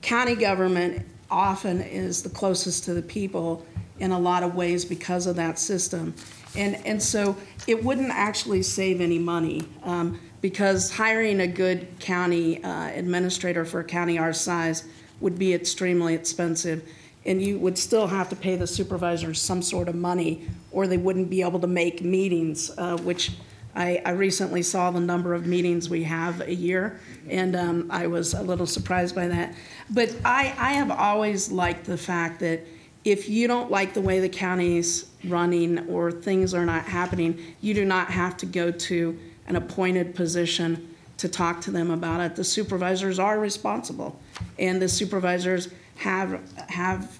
[0.02, 3.64] county government often is the closest to the people
[3.98, 6.14] in a lot of ways because of that system.
[6.56, 7.36] And, and so
[7.66, 13.80] it wouldn't actually save any money um, because hiring a good county uh, administrator for
[13.80, 14.84] a county our size
[15.20, 16.88] would be extremely expensive.
[17.26, 20.96] And you would still have to pay the supervisors some sort of money or they
[20.96, 23.32] wouldn't be able to make meetings, uh, which
[23.74, 26.98] I, I recently saw the number of meetings we have a year,
[27.28, 29.54] and um, I was a little surprised by that.
[29.90, 32.60] But I, I have always liked the fact that
[33.04, 37.72] if you don't like the way the county's running or things are not happening, you
[37.74, 42.36] do not have to go to an appointed position to talk to them about it.
[42.36, 44.18] The supervisors are responsible,
[44.58, 47.18] and the supervisors have have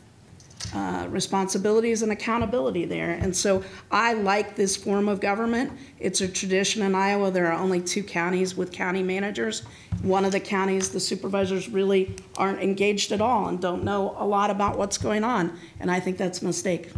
[0.74, 3.12] uh, responsibilities and accountability there.
[3.12, 5.72] And so I like this form of government.
[5.98, 7.30] It's a tradition in Iowa.
[7.30, 9.62] There are only two counties with county managers.
[10.02, 14.26] One of the counties, the supervisors really aren't engaged at all and don't know a
[14.26, 15.58] lot about what's going on.
[15.80, 16.90] And I think that's a mistake.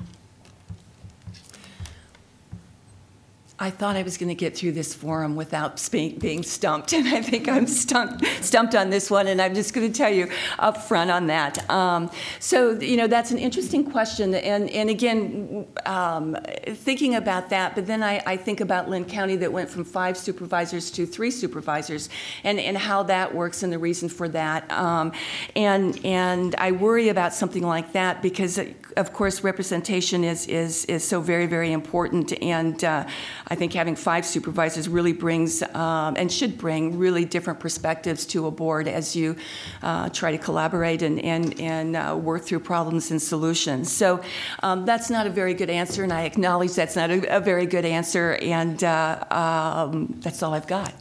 [3.63, 7.23] I thought I was going to get through this forum without being stumped, and I
[7.23, 10.79] think I'm stumped, stumped on this one, and I'm just going to tell you up
[10.79, 11.71] front on that.
[11.71, 12.11] Um,
[12.41, 16.37] so, you know, that's an interesting question, and, and again, um,
[16.71, 20.19] thinking about that, but then I, I think about Linn County that went from five
[20.19, 22.09] supervisors to three supervisors,
[22.43, 24.69] and, and how that works and the reason for that.
[24.73, 25.13] Um,
[25.55, 28.59] and, and I worry about something like that because,
[28.97, 33.07] of course, representation is, is, is so very, very important, and uh,
[33.49, 38.47] I think having five supervisors really brings um, and should bring really different perspectives to
[38.47, 39.36] a board as you
[39.82, 43.90] uh, try to collaborate and, and, and uh, work through problems and solutions.
[43.93, 44.20] So
[44.62, 47.66] um, that's not a very good answer, and I acknowledge that's not a, a very
[47.66, 50.95] good answer, and uh, um, that's all I've got.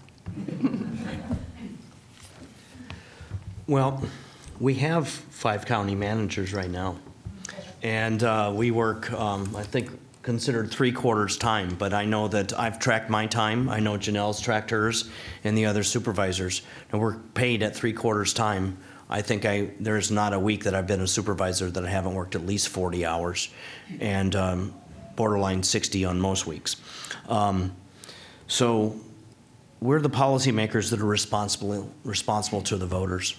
[3.67, 4.03] Well,
[4.59, 6.97] we have five county managers right now.
[7.81, 9.89] And uh, we work, um, I think,
[10.21, 13.69] considered three quarters time, but I know that I've tracked my time.
[13.69, 15.09] I know Janelle's tracked hers
[15.43, 16.61] and the other supervisors.
[16.91, 18.77] And we're paid at three quarters time.
[19.09, 22.13] I think I, there's not a week that I've been a supervisor that I haven't
[22.13, 23.49] worked at least 40 hours
[23.99, 24.73] and um,
[25.15, 26.75] borderline 60 on most weeks.
[27.27, 27.75] Um,
[28.47, 28.95] so
[29.81, 33.35] we're the policymakers that are responsible, responsible to the voters.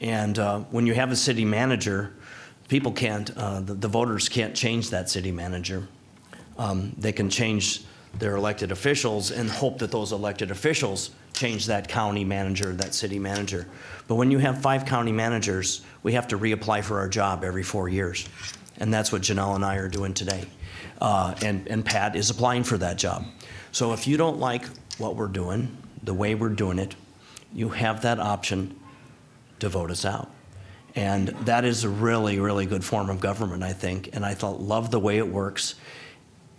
[0.00, 2.14] And uh, when you have a city manager,
[2.68, 5.86] people can't, uh, the, the voters can't change that city manager.
[6.58, 7.84] Um, they can change
[8.18, 13.18] their elected officials and hope that those elected officials change that county manager, that city
[13.18, 13.66] manager.
[14.06, 17.64] But when you have five county managers, we have to reapply for our job every
[17.64, 18.28] four years.
[18.78, 20.44] And that's what Janelle and I are doing today.
[21.00, 23.24] Uh, and, and Pat is applying for that job.
[23.72, 24.64] So if you don't like
[24.98, 26.94] what we're doing, the way we're doing it,
[27.52, 28.78] you have that option
[29.58, 30.30] to vote us out.
[30.96, 34.10] And that is a really, really good form of government, I think.
[34.12, 35.74] And I thought, love the way it works.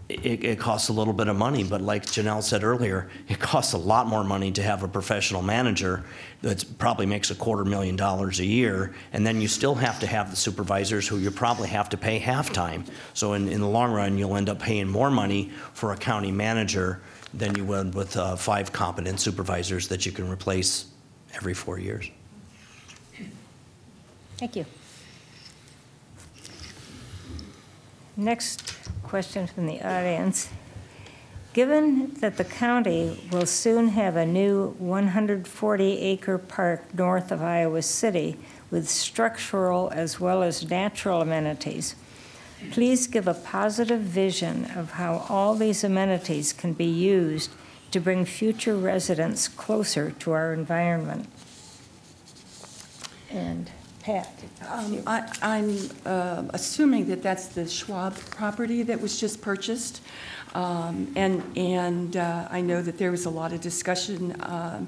[0.08, 3.74] It, it costs a little bit of money, but like Janelle said earlier, it costs
[3.74, 6.04] a lot more money to have a professional manager
[6.44, 8.94] that probably makes a quarter million dollars a year.
[9.14, 12.20] And then you still have to have the supervisors who you probably have to pay
[12.20, 12.86] half-time.
[13.16, 16.32] So in, in the long run, you'll end up paying more money for a county
[16.32, 17.02] manager
[17.34, 20.86] than you would with uh, five competent supervisors that you can replace
[21.34, 22.12] every four years.
[24.38, 24.66] Thank you.
[28.18, 30.50] Next question from the audience.
[31.54, 38.38] Given that the county will soon have a new 140-acre park north of Iowa City
[38.70, 41.96] with structural as well as natural amenities,
[42.72, 47.52] please give a positive vision of how all these amenities can be used
[47.92, 51.30] to bring future residents closer to our environment.
[53.30, 53.72] And
[54.06, 54.30] Pat?
[54.70, 60.02] Um, I- I'm uh, assuming that that's the Schwab property that was just purchased.
[60.54, 64.88] Um, And, and uh, I know that there was a lot of discussion um,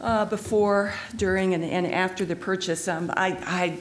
[0.00, 2.86] uh, before, during, and, and after the purchase.
[2.86, 3.36] Um, I,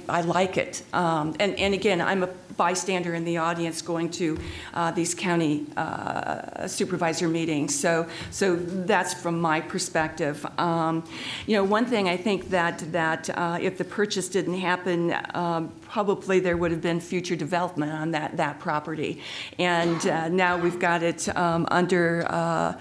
[0.10, 0.82] I, I like it.
[0.93, 2.30] Um, And, and again, I'm a
[2.64, 4.28] bystander in the audience going to
[4.74, 7.72] uh, these county uh, supervisor meetings.
[7.86, 7.91] So,
[8.30, 8.45] so
[8.91, 10.36] that's from my perspective.
[10.57, 10.95] Um,
[11.47, 14.99] You know, one thing I think that, that uh, if the purchase didn't happen,
[15.34, 15.62] um,
[15.93, 19.14] probably there would have been future development on that, that property.
[19.59, 20.12] And uh,
[20.43, 22.74] now we've got it um, under uh,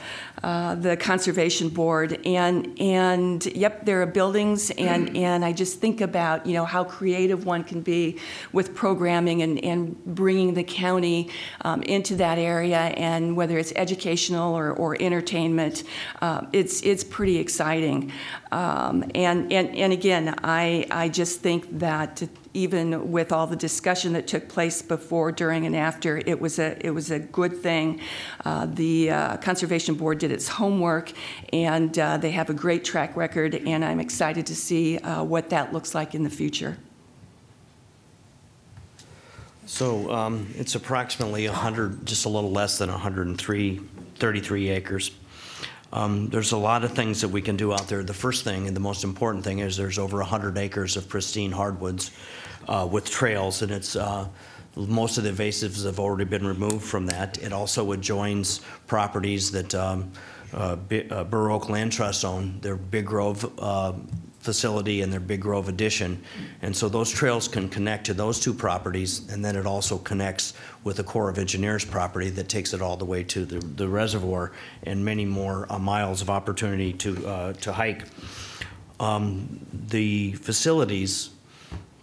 [0.43, 2.11] uh, the Conservation Board.
[2.41, 6.83] And, and yep, there are buildings, and, and I just think about, you know, how
[6.99, 8.03] creative one can be
[8.57, 9.70] with programming and, and
[10.07, 11.31] bringing the county
[11.63, 15.85] um, into that area, and whether it's educational or, or entertainment,
[16.23, 18.13] uh, it's, it's pretty exciting.
[18.53, 22.23] Um, and, and, and again, I, I just think that
[22.55, 26.85] even with all the discussion that took place before, during, and after, it was a
[26.85, 28.01] it was a good thing.
[28.45, 31.13] Uh, the uh, conservation board did its homework,
[31.53, 33.55] and uh, they have a great track record.
[33.55, 36.77] And I'm excited to see uh, what that looks like in the future.
[39.71, 43.81] So um, it's approximately 100, just a little less than 103,
[44.17, 45.13] 33 acres.
[45.93, 48.03] Um, There's a lot of things that we can do out there.
[48.03, 51.53] The first thing, and the most important thing, is there's over 100 acres of pristine
[51.53, 52.11] hardwoods
[52.67, 54.27] uh, with trails, and it's, uh,
[54.75, 57.39] most of the invasives have already been removed from that.
[57.39, 60.11] It also adjoins properties that um,
[60.53, 63.93] uh, uh, Oak Land Trust own, their Big Grove uh,
[64.41, 66.23] facility and their Big Grove addition.
[66.63, 70.55] And so those trails can connect to those two properties, and then it also connects
[70.85, 73.89] with the Corps of Engineers property that takes it all the way to the the
[73.89, 78.05] reservoir and many more uh, miles of opportunity to, uh, to hike.
[78.99, 81.31] Um, The facilities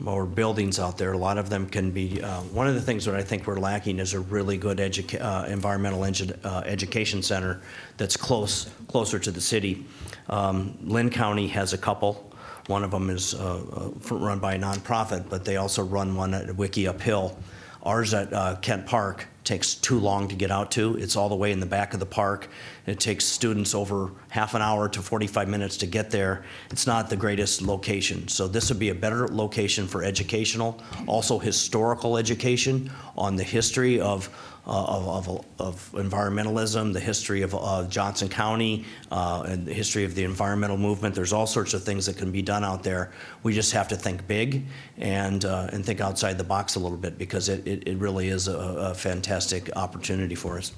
[0.05, 3.05] or buildings out there, a lot of them can be, uh, one of the things
[3.05, 7.61] that I think we're lacking is a really good educa- uh, environmental uh, education center
[7.97, 9.85] that's close, closer to the city.
[10.29, 12.26] Um, Linn County has a couple.
[12.67, 16.33] One of them is uh, uh, run by a nonprofit, but they also run one
[16.33, 17.37] at Wickiup Hill.
[17.83, 20.97] Ours at uh, Kent Park takes too long to get out to.
[20.97, 22.49] It's all the way in the back of the park.
[22.85, 26.43] It takes students over half an hour to 45 minutes to get there.
[26.69, 28.27] It's not the greatest location.
[28.27, 34.01] So this would be a better location for educational, also historical education on the history
[34.01, 34.29] of,
[34.67, 40.13] of, of, of environmentalism, the history of uh, Johnson County, uh, and the history of
[40.13, 41.15] the environmental movement.
[41.15, 43.11] There's all sorts of things that can be done out there.
[43.43, 44.65] We just have to think big
[44.97, 48.27] and, uh, and think outside the box a little bit because it, it, it really
[48.27, 50.73] is a, a fantastic opportunity for us.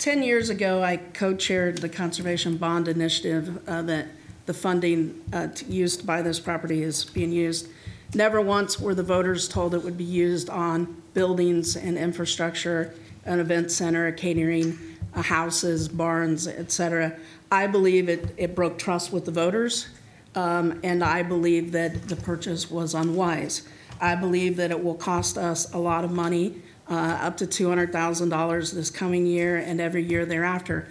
[0.00, 4.06] 10 years ago, I co-chaired the Conservation Bond Initiative uh, that
[4.46, 7.68] the funding uh, used by this property is being used.
[8.14, 12.92] Never once were the voters told it would be used on buildings and infrastructure,
[13.24, 14.78] an event center, a catering,
[15.14, 17.16] uh, houses, barns, et cetera.
[17.52, 19.88] I believe it, it broke trust with the voters,
[20.34, 23.62] um, and I believe that the purchase was unwise.
[24.00, 28.72] I believe that it will cost us a lot of money, uh, up to $200,000
[28.72, 30.88] this coming year and every year thereafter.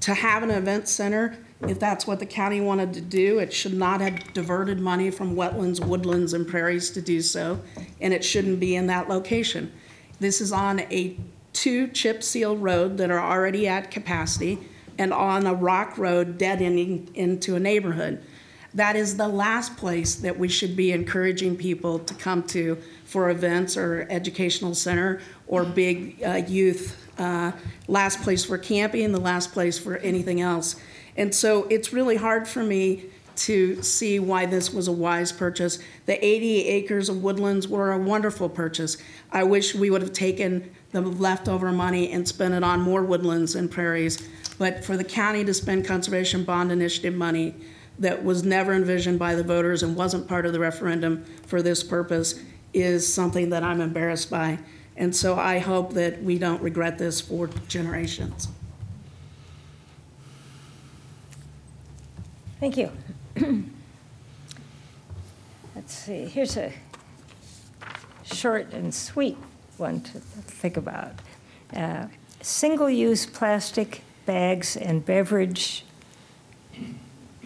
[0.00, 1.38] To have an event center,
[1.68, 5.36] if that's what the county wanted to do, it should not have diverted money from
[5.36, 7.60] wetlands, woodlands, and prairies to do so,
[8.00, 9.72] and it shouldn't be in that location.
[10.18, 11.16] This is on a
[11.52, 14.58] two chip seal road that are already at capacity
[14.98, 18.22] and on a rock road dead ending into a neighborhood.
[18.74, 23.28] that is the last place that we should be encouraging people to come to for
[23.28, 26.98] events or educational center or big uh, youth.
[27.18, 27.52] Uh,
[27.86, 30.76] last place for camping, the last place for anything else.
[31.16, 33.04] And so it's really hard for me
[33.34, 35.78] to see why this was a wise purchase.
[36.06, 38.98] The 80 acres of woodlands were a wonderful purchase.
[39.30, 43.54] I wish we would have taken the leftover money and spent it on more woodlands
[43.54, 44.28] and prairies.
[44.58, 47.54] But for the county to spend conservation bond initiative money
[47.98, 51.82] that was never envisioned by the voters and wasn't part of the referendum for this
[51.82, 52.40] purpose
[52.72, 54.58] is something that I'm embarrassed by.
[54.96, 58.48] And so I hope that we don't regret this for generations.
[62.62, 62.92] Thank you.
[65.74, 66.72] Let's see, here's a
[68.22, 69.36] short and sweet
[69.78, 71.10] one to think about.
[71.74, 72.06] Uh,
[72.40, 75.84] Single-use plastic bags and beverage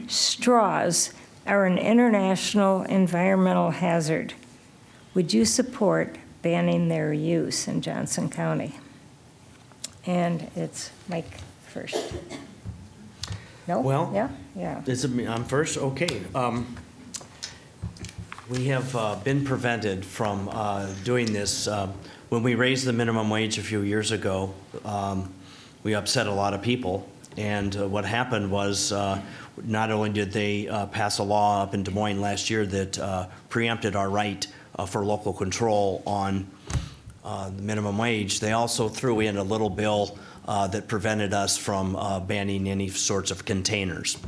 [0.06, 1.14] straws
[1.46, 4.34] are an international environmental hazard.
[5.14, 8.74] Would you support banning their use in Johnson County?
[10.04, 11.38] And it's Mike
[11.68, 12.12] first.
[13.66, 13.80] No?
[13.80, 14.82] Well- Yeah, yeah.
[15.28, 15.76] I'm first?
[15.76, 16.22] Okay.
[16.34, 16.66] Um,
[18.48, 21.66] We have uh, been prevented from uh, doing this.
[21.66, 21.92] Um,
[22.28, 24.54] When we raised the minimum wage a few years ago,
[24.84, 25.32] um,
[25.82, 27.08] we upset a lot of people.
[27.36, 29.20] And uh, what happened was, uh,
[29.64, 32.98] not only did they uh, pass a law up in Des Moines last year that
[32.98, 34.46] uh, preempted our right
[34.76, 36.46] uh, for local control on
[37.24, 40.16] uh, the minimum wage, they also threw in a little bill
[40.48, 44.18] uh, that prevented us from uh, banning any sorts of containers,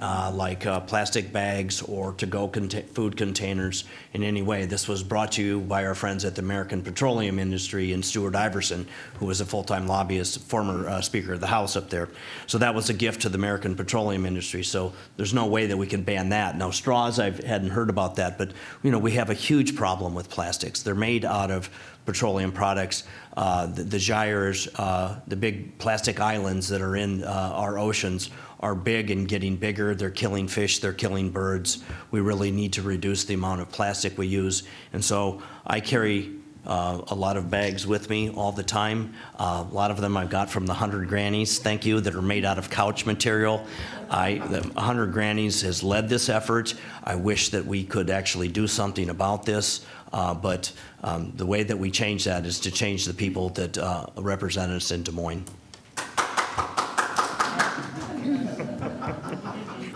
[0.00, 4.64] uh, like uh, plastic bags or to-go conta- food containers in any way.
[4.64, 8.34] This was brought to you by our friends at the American Petroleum Industry and Stewart
[8.34, 8.86] Iverson,
[9.18, 12.08] who was a full-time lobbyist, former uh, Speaker of the House up there.
[12.46, 14.62] So that was a gift to the American Petroleum Industry.
[14.62, 16.56] So there's no way that we can ban that.
[16.56, 18.52] Now straws, I hadn't heard about that, but
[18.82, 20.82] you know we have a huge problem with plastics.
[20.82, 21.70] They're made out of
[22.06, 23.04] petroleum products.
[23.36, 28.30] Uh, the, the gyres, uh, the big plastic islands that are in uh, our oceans
[28.60, 29.94] are big and getting bigger.
[29.94, 31.84] They're killing fish, they're killing birds.
[32.10, 34.62] We really need to reduce the amount of plastic we use.
[34.92, 36.36] And so I carry
[36.66, 39.14] uh, a lot of bags with me all the time.
[39.38, 42.22] Uh, a lot of them I've got from the 100 Grannies, thank you, that are
[42.22, 43.64] made out of couch material.
[44.10, 46.74] I, the 100 Grannies has led this effort.
[47.04, 49.84] I wish that we could actually do something about this.
[50.12, 53.76] Uh, But um, the way that we change that is to change the people that
[53.78, 55.44] uh, represent us in Des Moines.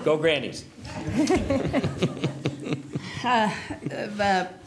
[0.05, 0.64] Go Grannies.
[3.23, 4.49] the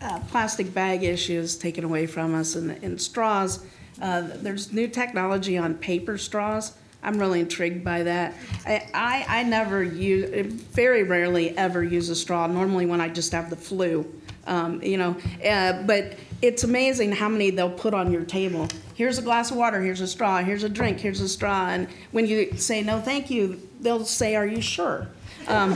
[0.00, 3.64] uh, plastic bag issues taken away from us and, and straws.
[4.00, 6.74] Uh, there's new technology on paper straws.
[7.02, 8.34] I'm really intrigued by that.
[8.66, 13.32] I, I, I never use, very rarely ever use a straw, normally when I just
[13.32, 14.12] have the flu.
[14.46, 18.66] Um, you know, uh, but it's amazing how many they'll put on your table.
[18.94, 21.68] Here's a glass of water, here's a straw, here's a drink, here's a straw.
[21.68, 25.08] And when you say no, thank you, they'll say, Are you sure?
[25.48, 25.72] Um,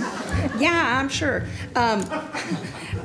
[0.58, 1.44] yeah, I'm sure.
[1.74, 2.04] Um,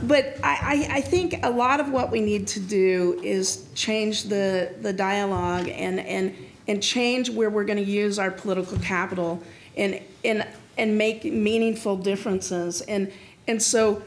[0.04, 4.24] but I, I, I think a lot of what we need to do is change
[4.24, 6.36] the, the dialogue and, and,
[6.68, 9.42] and change where we're going to use our political capital
[9.76, 10.46] and, and,
[10.78, 12.82] and make meaningful differences.
[12.82, 13.12] And,
[13.48, 14.04] and so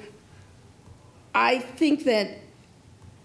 [1.34, 2.38] I think that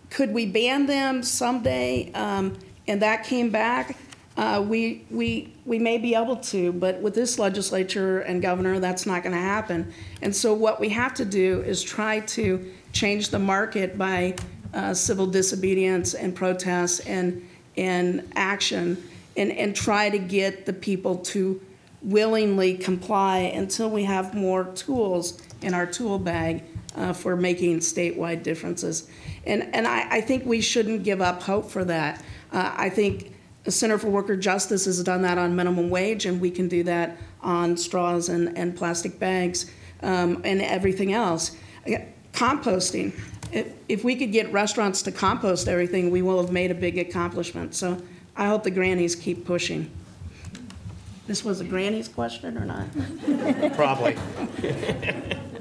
[0.10, 2.58] could we ban them someday um,
[2.88, 3.98] and that came back?
[4.38, 9.06] Uh, we, we, we may be able to, but with this legislature and governor, that's
[9.06, 9.94] not going to happen.
[10.22, 14.36] And so, what we have to do is try to change the market by
[14.74, 19.02] uh, civil disobedience and protests and, and action,
[19.38, 21.62] and, and try to get the people to
[22.02, 26.62] willingly comply until we have more tools in our tool bag
[26.96, 29.10] uh, for making statewide differences.
[29.46, 32.24] And, and I, I think we shouldn't give up hope for that.
[32.52, 33.35] Uh, I think
[33.66, 36.84] the Center for Worker Justice has done that on minimum wage, and we can do
[36.84, 39.72] that on straws and, and plastic bags
[40.04, 41.58] um, and everything else.
[42.32, 43.20] Composting.
[43.52, 47.00] If, if we could get restaurants to compost everything, we will have made a big
[47.00, 47.74] accomplishment.
[47.74, 48.00] So
[48.36, 49.90] I hope the grannies keep pushing.
[51.26, 53.76] This was a granny's question or not?
[53.76, 54.16] Probably.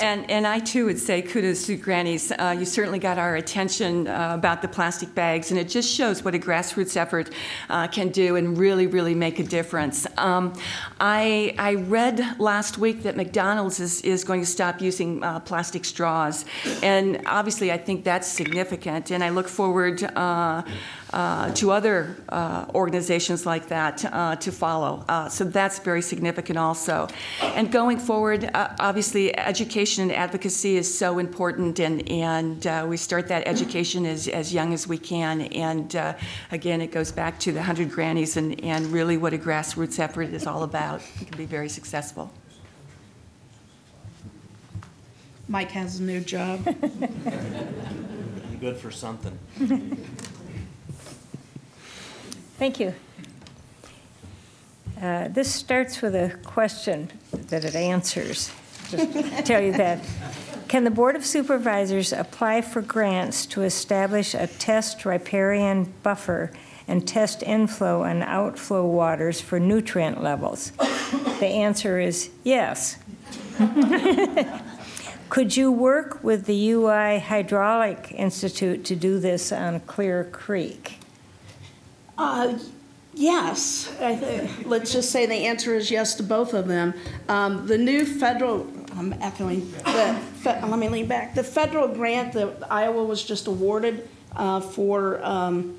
[0.00, 2.32] And, and I too would say kudos to Grannies.
[2.32, 6.24] Uh, you certainly got our attention uh, about the plastic bags, and it just shows
[6.24, 7.30] what a grassroots effort
[7.68, 10.06] uh, can do and really, really make a difference.
[10.16, 10.54] Um,
[11.00, 15.84] I, I read last week that McDonald's is, is going to stop using uh, plastic
[15.84, 16.46] straws,
[16.82, 20.02] and obviously I think that's significant, and I look forward.
[21.12, 25.04] Uh, to other uh, organizations like that uh, to follow.
[25.08, 27.08] Uh, So that's very significant also.
[27.40, 32.96] And going forward, uh, obviously, education and advocacy is so important, and, and uh, we
[32.96, 35.40] start that education as, as young as we can.
[35.40, 36.14] And uh,
[36.52, 40.32] again, it goes back to the 100 Grannies and, and really what a grassroots effort
[40.32, 41.02] is all about.
[41.20, 42.32] It can be very successful.
[45.48, 46.64] Mike has a new job.
[48.60, 49.36] Good for something.
[52.60, 52.92] Thank you.
[55.00, 58.52] Uh, This starts with a question that it answers,
[58.90, 60.04] just to tell you that.
[60.68, 66.52] Can the Board of Supervisors apply for grants to establish a test riparian buffer
[66.86, 70.72] and test inflow and outflow waters for nutrient levels?
[71.40, 72.98] The answer is yes.
[75.30, 80.99] Could you work with the UI Hydraulic Institute to do this on Clear Creek?
[82.20, 82.58] Uh,
[83.12, 86.94] Yes, I thi- let's just say the answer is yes to both of them.
[87.28, 91.34] Um, The new federal, I'm echoing, the, fe- let me lean back.
[91.34, 95.74] The federal grant that Iowa was just awarded uh, for um,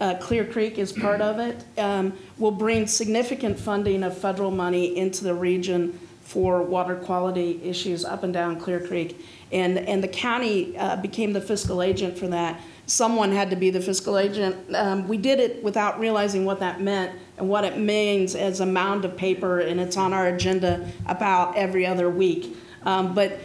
[0.00, 4.96] uh, Clear Creek is part of it, um, will bring significant funding of federal money
[4.96, 9.20] into the region for water quality issues up and down Clear Creek.
[9.52, 12.58] And, and the county uh, became the fiscal agent for that.
[12.92, 14.54] Someone had to be the fiscal agent.
[14.76, 18.66] Um, we did it without realizing what that meant and what it means as a
[18.66, 22.54] mound of paper, and it's on our agenda about every other week.
[22.82, 23.38] Um, but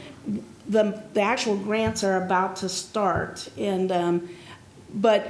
[0.68, 4.30] the, the actual grants are about to start, and um,
[4.94, 5.30] but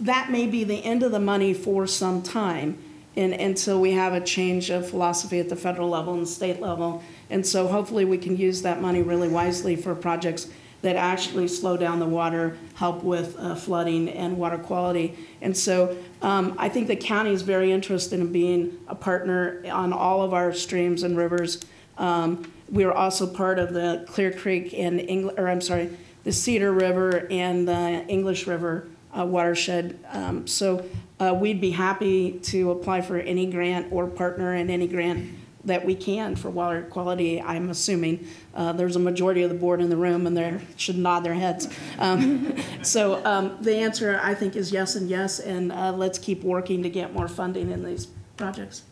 [0.00, 2.82] that may be the end of the money for some time
[3.14, 6.60] and, until we have a change of philosophy at the federal level and the state
[6.60, 7.00] level.
[7.30, 10.48] And so hopefully we can use that money really wisely for projects
[10.82, 15.16] that actually slow down the water, help with uh, flooding and water quality.
[15.40, 19.92] And so um, I think the county is very interested in being a partner on
[19.92, 21.64] all of our streams and rivers.
[21.98, 26.32] Um, we are also part of the Clear Creek and Eng- or I'm sorry, the
[26.32, 29.98] Cedar River and the English River uh, watershed.
[30.10, 30.88] Um, so
[31.20, 35.30] uh, we'd be happy to apply for any grant or partner in any grant
[35.64, 37.40] that we can for water quality.
[37.40, 40.98] I'm assuming uh, there's a majority of the board in the room and they should
[40.98, 41.68] nod their heads.
[41.98, 46.42] Um, so um, the answer, I think, is yes and yes, and uh, let's keep
[46.42, 48.06] working to get more funding in these
[48.36, 48.82] projects.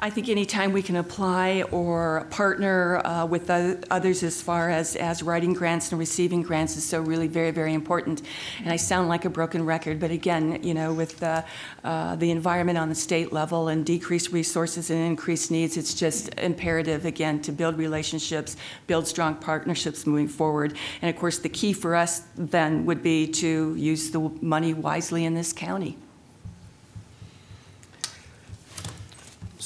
[0.00, 4.96] I think anytime we can apply or partner uh, with the others as far as,
[4.96, 8.22] as writing grants and receiving grants is so really very, very important.
[8.60, 11.44] And I sound like a broken record, but again, you know, with the,
[11.84, 16.32] uh, the environment on the state level and decreased resources and increased needs, it's just
[16.38, 18.56] imperative, again, to build relationships,
[18.86, 20.76] build strong partnerships moving forward.
[21.02, 25.24] And of course, the key for us then would be to use the money wisely
[25.24, 25.98] in this county.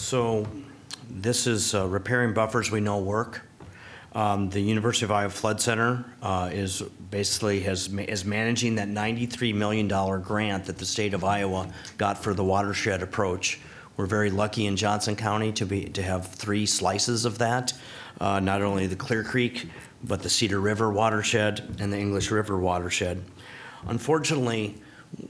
[0.05, 0.47] So
[1.09, 3.41] this is uh, riparian buffers we know work.
[4.13, 9.55] Um, The University of Iowa Flood Center uh, is basically has, is managing that $93
[9.55, 9.89] million
[10.21, 13.59] grant that the state of Iowa got for the watershed approach.
[13.97, 17.73] We're very lucky in Johnson County to be, to have three slices of that.
[18.21, 19.71] Uh, Not only the Clear Creek,
[20.03, 23.23] but the Cedar River watershed and the English River watershed.
[23.89, 24.83] Unfortunately,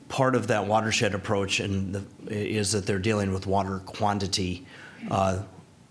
[0.08, 4.66] part of that watershed approach and the, is that they're dealing with water quantity.
[5.10, 5.42] Uh,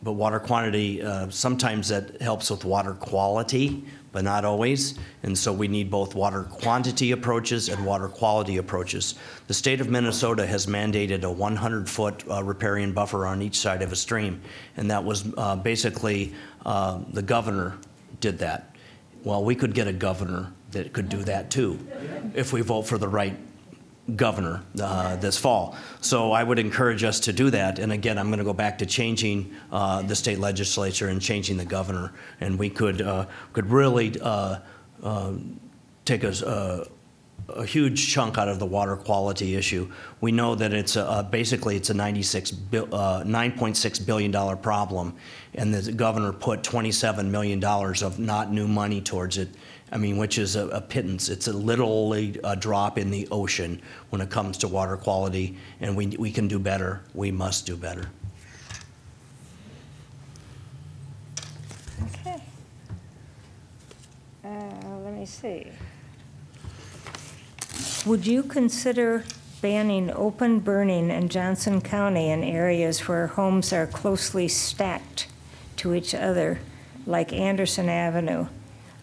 [0.02, 4.99] but water quantity, uh, sometimes that helps with water quality, but not always.
[5.24, 9.15] And so we need both water quantity approaches and water quality approaches.
[9.48, 13.94] The state of Minnesota has mandated a 100-foot uh, riparian buffer on each side of
[13.94, 14.41] a stream.
[14.76, 16.34] And that was uh, basically,
[16.65, 17.78] uh, the governor
[18.20, 18.76] did that.
[19.24, 21.80] Well, we could get a governor that could do that too,
[22.34, 23.38] if we vote for the right
[24.15, 25.75] governor uh, this fall.
[26.01, 27.80] So I would encourage us to do that.
[27.80, 31.57] And again, I'm going to go back to changing uh, the state legislature and changing
[31.57, 32.13] the governor.
[32.41, 34.59] And we could, uh, could really uh,
[35.03, 35.59] um,
[36.05, 39.91] take a huge chunk out of the water quality issue.
[40.21, 44.55] We know that it's a, uh, basically it's a 96 bil- uh, 9.6 billion dollar
[44.55, 45.15] problem,
[45.55, 49.49] and the governor put 27 million dollars of not new money towards it.
[49.94, 51.30] I mean, which is a, a pittance.
[51.30, 53.80] It's a literally a drop in the ocean
[54.10, 57.03] when it comes to water quality, and we we can do better.
[57.14, 58.10] We must do better.
[62.06, 62.41] Okay.
[64.44, 64.49] Uh,
[65.03, 65.68] Let me see.
[68.07, 69.24] Would you consider
[69.61, 75.28] banning open burning in Johnson County in areas where homes are closely stacked
[75.78, 76.60] to each other,
[77.06, 78.48] like Anderson Avenue?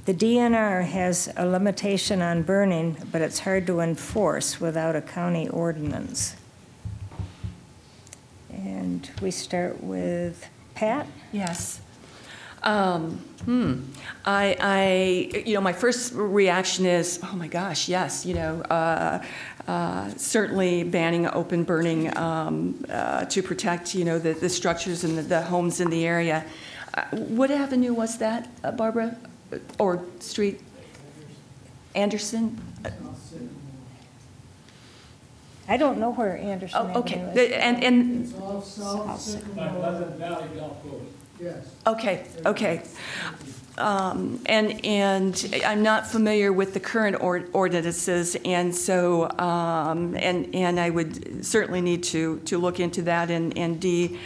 [0.06, 5.48] The DNR has a limitation on burning, but it's hard to enforce without a county
[5.48, 6.36] ordinance.
[8.50, 11.06] And we start with Pat?
[11.32, 11.80] Yes.
[12.62, 13.84] Um, hmm.
[14.24, 19.22] I, I, you know, my first reaction is, oh my gosh, yes, you know, uh,
[19.68, 25.18] uh, certainly banning open burning um, uh, to protect, you know, the, the structures and
[25.18, 26.44] the, the homes in the area.
[26.94, 29.16] Uh, what avenue was that, uh, Barbara?
[29.78, 30.60] Or street?
[31.94, 32.60] Anderson?
[35.68, 37.20] I don't know where Anderson Oh, okay.
[37.20, 37.34] Avenue is.
[37.50, 38.34] The- And, and
[41.86, 42.82] Okay, okay.
[43.78, 50.54] Um, And, and I'm not familiar with the current or- ordinances, and so, um, and,
[50.54, 54.18] and I would certainly need to, to look into that and, and D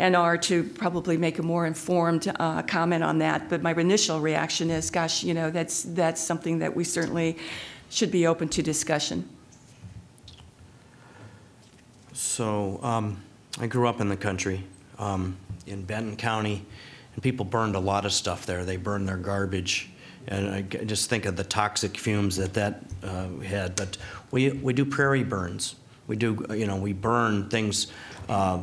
[0.00, 3.50] and are to probably make a more informed uh, comment on that.
[3.50, 7.36] But my initial reaction is, gosh, you know, that's, that's something that we certainly
[7.90, 9.28] should be open to discussion.
[12.14, 13.22] So um,
[13.60, 14.64] I grew up in the country
[14.98, 15.36] um,
[15.66, 16.64] in Benton County,
[17.14, 18.64] and people burned a lot of stuff there.
[18.64, 19.90] They burned their garbage,
[20.26, 23.76] and I just think of the toxic fumes that that uh, had.
[23.76, 23.98] But
[24.30, 25.74] we we do prairie burns.
[26.06, 27.88] We do you know we burn things.
[28.28, 28.60] Uh,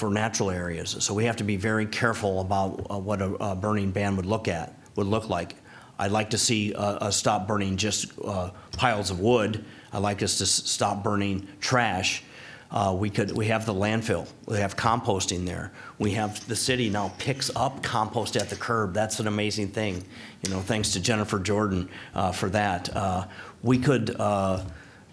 [0.00, 3.54] for natural areas, so we have to be very careful about uh, what a, a
[3.54, 5.54] burning ban would look at would look like.
[5.98, 9.62] I'd like to see uh, us stop burning just uh, piles of wood.
[9.92, 12.24] I'd like us to s- stop burning trash.
[12.70, 15.70] Uh, we could, we have the landfill, we have composting there.
[15.98, 18.94] We have, the city now picks up compost at the curb.
[18.94, 20.04] That's an amazing thing.
[20.42, 22.88] You know, thanks to Jennifer Jordan uh, for that.
[22.96, 23.26] Uh,
[23.62, 24.64] We could uh,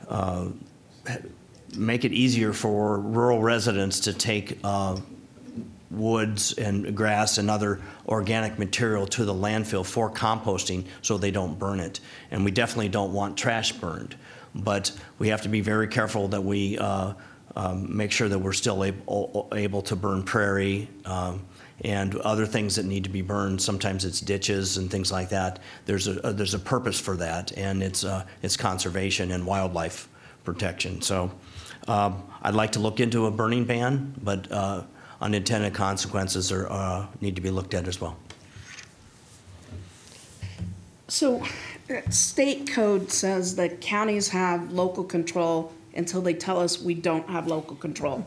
[0.07, 0.45] uh,
[1.75, 4.97] make it easier for rural residents to take uh,
[5.91, 11.57] woods and grass and other organic material to the landfill for composting so they don't
[11.57, 11.99] burn it.
[12.31, 14.15] And we definitely don't want trash burned.
[14.53, 17.13] But we have to be very careful that we uh,
[17.55, 21.45] um, make sure that we're still able, able to burn prairie um,
[21.81, 23.61] and other things that need to be burned.
[23.61, 25.59] Sometimes it's ditches and things like that.
[25.85, 30.09] There's a, there's a purpose for that, and it's, uh, it's conservation and wildlife
[30.43, 31.01] protection.
[31.01, 31.31] So
[31.87, 34.83] um, I'd like to look into a burning ban, but uh,
[35.21, 38.17] unintended consequences are, uh, need to be looked at as well.
[41.07, 41.43] So,
[41.89, 47.27] uh, state code says that counties have local control until they tell us we don't
[47.29, 48.25] have local control.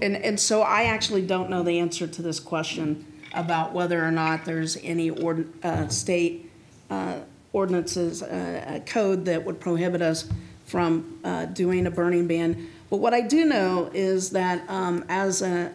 [0.00, 4.10] And, and so I actually don't know the answer to this question about whether or
[4.10, 6.50] not there's any ord, uh, state,
[6.90, 7.20] uh,
[7.52, 8.26] ordinances, uh,
[8.66, 10.28] uh, code that would prohibit us
[10.64, 12.68] from, uh, doing a burning ban.
[12.92, 15.70] But what I do know is that, um, as an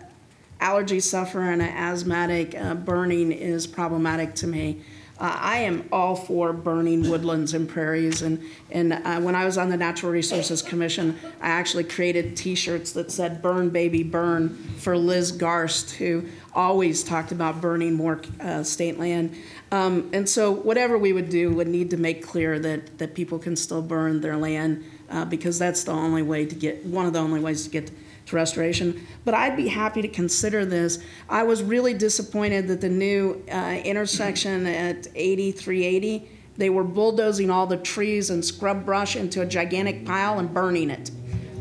[0.59, 4.83] allergy sufferer and an asthmatic, uh, burning is problematic to me.
[5.19, 9.57] Uh, I am all for burning woodlands and prairies, and, and uh, when I was
[9.57, 14.95] on the Natural Resources Commission, I actually created T-shirts that said "Burn, baby, burn" for
[14.95, 16.23] Liz Garst, who
[16.53, 19.35] always talked about burning more uh, state land.
[19.71, 23.39] Um, and so, whatever we would do would need to make clear that that people
[23.39, 27.13] can still burn their land uh, because that's the only way to get one of
[27.13, 27.91] the only ways to get
[28.27, 29.05] to restoration.
[29.25, 30.99] But I'd be happy to consider this.
[31.29, 37.67] I was really disappointed that the new uh, intersection at 8380, they were bulldozing all
[37.67, 41.11] the trees and scrub brush into a gigantic pile and burning it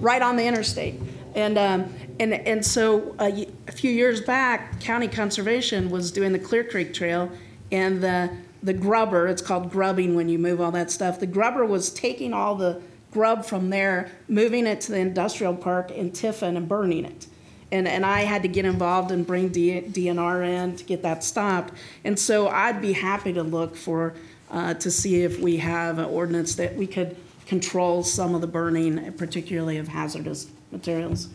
[0.00, 1.00] right on the interstate.
[1.34, 6.32] And, um, and, and so a, y- a few years back, County Conservation was doing
[6.32, 7.30] the Clear Creek Trail,
[7.70, 11.64] and the, the grubber, it's called grubbing when you move all that stuff, the grubber
[11.64, 12.80] was taking all the
[13.12, 17.26] grub from there, moving it to the industrial park in Tiffin and burning it.
[17.72, 21.24] And, and I had to get involved and bring D, DNR in to get that
[21.24, 21.74] stopped.
[22.04, 24.14] And so I'd be happy to look for,
[24.50, 27.16] uh, to see if we have an ordinance that we could
[27.46, 31.28] control some of the burning, particularly of hazardous materials.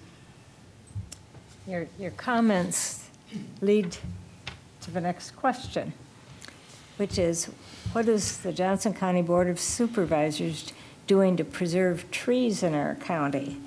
[1.68, 3.08] Your, your comments
[3.62, 3.98] lead
[4.82, 5.94] to the next question,
[6.98, 7.46] which is,
[7.94, 10.74] what is the Johnson County Board of Supervisors
[11.12, 13.58] doing to preserve trees in our county?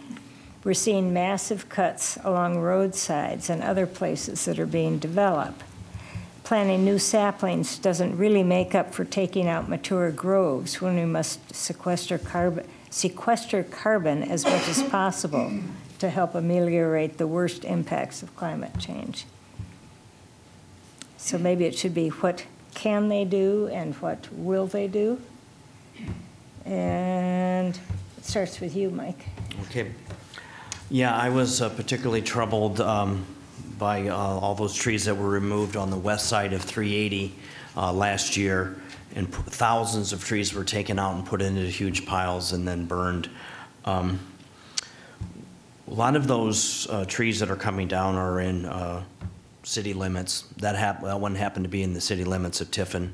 [0.64, 5.62] We're seeing massive cuts along roadsides and other places that are being developed.
[6.42, 11.54] Planting new saplings doesn't really make up for taking out mature groves when we must
[11.54, 15.52] sequester carbon, sequester carbon as much as possible
[15.98, 19.26] to help ameliorate the worst impacts of climate change.
[21.18, 25.20] So maybe it should be what can they do and what will they do?
[26.64, 27.78] And
[28.18, 29.26] it starts with you, Mike.
[29.64, 29.90] Okay.
[30.90, 33.24] Yeah, I was uh, particularly troubled um,
[33.78, 37.34] by uh, all those trees that were removed on the west side of 380
[37.76, 38.76] uh, last year,
[39.14, 42.86] and p- thousands of trees were taken out and put into huge piles and then
[42.86, 43.28] burned.
[43.84, 44.18] Um,
[45.88, 49.02] A lot of those uh, trees that are coming down are in uh,
[49.64, 50.44] city limits.
[50.58, 53.12] That hap, that one happened to be in the city limits of Tiffin.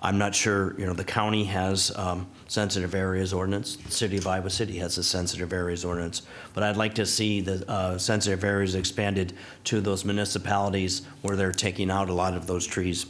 [0.00, 3.76] I'm not sure, you know, the county has um, sensitive areas ordinance.
[3.76, 6.22] The city of Iowa City has a sensitive areas ordinance.
[6.52, 9.32] But I'd like to see the uh, sensitive areas expanded
[9.64, 13.06] to those municipalities where they're taking out a lot of those trees.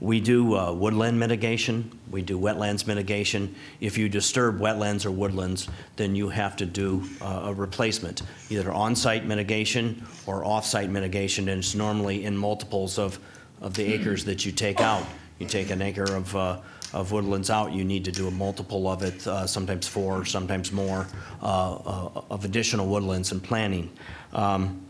[0.00, 3.56] We do uh, woodland mitigation, we do wetlands mitigation.
[3.80, 8.70] If you disturb wetlands or woodlands, then you have to do uh, a replacement, either
[8.70, 13.18] on-site mitigation or off-site mitigation, and it's normally in multiples of,
[13.60, 15.04] of the acres that you take out.
[15.40, 16.58] You take an acre of, uh,
[16.92, 20.72] of woodlands out, you need to do a multiple of it, uh, sometimes four, sometimes
[20.72, 21.06] more,
[21.42, 23.90] uh, uh, of additional woodlands and planting.
[24.32, 24.82] Um,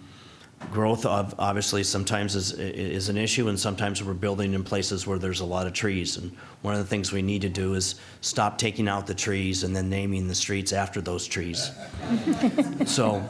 [0.73, 5.17] Growth of, obviously, sometimes is, is an issue, and sometimes we're building in places where
[5.17, 6.17] there's a lot of trees.
[6.17, 9.63] And one of the things we need to do is stop taking out the trees
[9.63, 11.71] and then naming the streets after those trees.
[12.87, 13.23] So,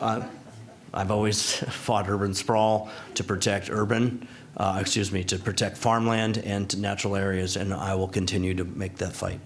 [0.00, 0.22] uh,
[0.92, 4.26] I've always fought urban sprawl to protect urban,
[4.56, 8.96] uh, excuse me, to protect farmland and natural areas, and I will continue to make
[8.96, 9.40] that fight.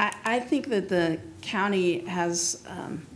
[0.00, 3.06] I, I think that the county has um,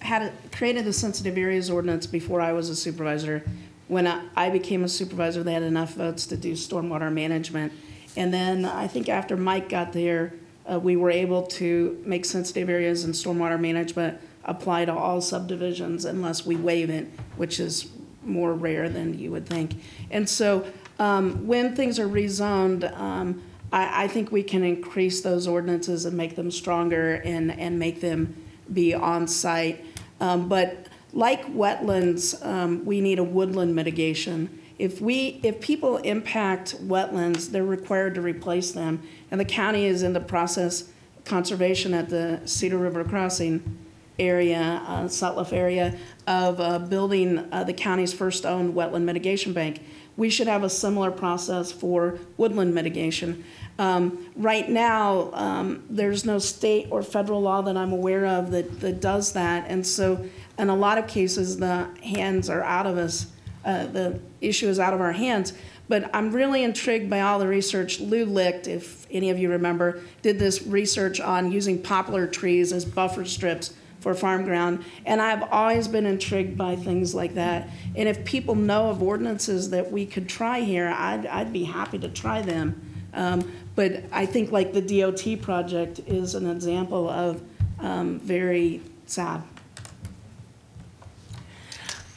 [0.00, 3.44] had, a- created a sensitive areas ordinance before I was a supervisor.
[3.88, 7.72] When I I became a supervisor, they had enough votes to do stormwater management.
[8.16, 10.32] And then I think after Mike got there,
[10.70, 16.04] uh, we were able to make sensitive areas and stormwater management apply to all subdivisions
[16.04, 17.06] unless we waive it,
[17.36, 17.88] which is
[18.22, 19.82] more rare than you would think.
[20.10, 20.66] And so
[20.98, 23.42] um, when things are rezoned, um,
[23.72, 28.00] I, I think we can increase those ordinances and make them stronger and, and make
[28.00, 28.34] them
[28.72, 29.84] be on-site.
[30.20, 34.48] Um, But like wetlands, um, we need a woodland mitigation.
[34.78, 39.02] If we, if people impact wetlands, they're required to replace them.
[39.30, 40.90] And the county is in the process,
[41.24, 43.78] conservation at the Cedar River Crossing
[44.18, 45.96] area, uh, area,
[46.26, 49.82] of uh, building uh, the county's first owned wetland mitigation bank.
[50.16, 53.44] We should have a similar process for woodland mitigation.
[53.78, 58.80] Um, Right now, um, there's no state or federal law that I'm aware of that,
[58.80, 59.66] that does that.
[59.68, 60.24] And so,
[60.58, 63.26] in a lot of cases, the hands are out of us,
[63.64, 65.52] uh, the issue is out of our hands.
[65.88, 68.00] But I'm really intrigued by all the research.
[68.00, 72.84] Lou Licht, if any of you remember, did this research on using poplar trees as
[72.84, 73.74] buffer strips
[74.04, 74.84] for farm ground.
[75.06, 77.70] And I've always been intrigued by things like that.
[77.96, 81.98] And if people know of ordinances that we could try here, I'd, I'd be happy
[82.00, 83.08] to try them.
[83.14, 87.42] Um, but I think like the DOT project is an example of
[87.80, 89.42] um, very sad.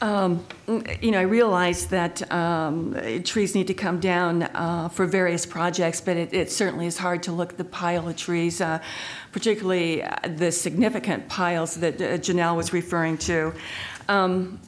[0.00, 2.94] You know, I realize that um,
[3.24, 7.22] trees need to come down uh, for various projects, but it, it certainly is hard
[7.24, 8.78] to look at the pile of trees, uh,
[9.32, 13.52] particularly uh, the significant piles that uh, Janelle was referring to.
[14.08, 14.60] Um,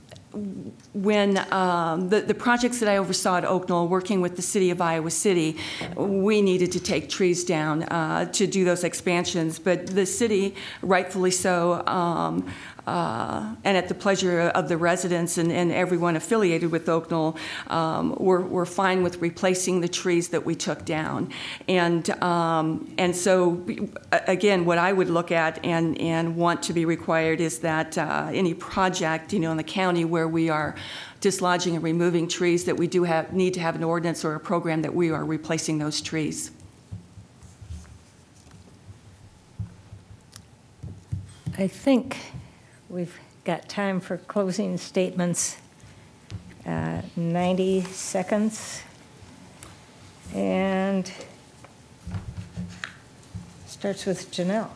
[0.92, 4.80] when um, the, the projects that I oversaw at Oaknoll, working with the city of
[4.80, 5.56] Iowa City,
[5.96, 9.58] we needed to take trees down uh, to do those expansions.
[9.58, 12.46] But the city, rightfully so, um,
[12.86, 17.36] uh, and at the pleasure of the residents and, and everyone affiliated with Oaknoll,
[17.68, 21.30] um, we're, we're fine with replacing the trees that we took down.
[21.68, 23.64] And, um, and so,
[24.10, 28.30] again, what I would look at and, and want to be required is that uh,
[28.32, 30.74] any project, you know, in the county where we are
[31.20, 34.40] dislodging and removing trees, that we do have, need to have an ordinance or a
[34.40, 36.50] program that we are replacing those trees.
[41.58, 42.16] I think
[42.90, 45.56] we've got time for closing statements.
[46.66, 48.82] Uh, 90 seconds.
[50.34, 51.10] And
[53.66, 54.68] starts with Janelle.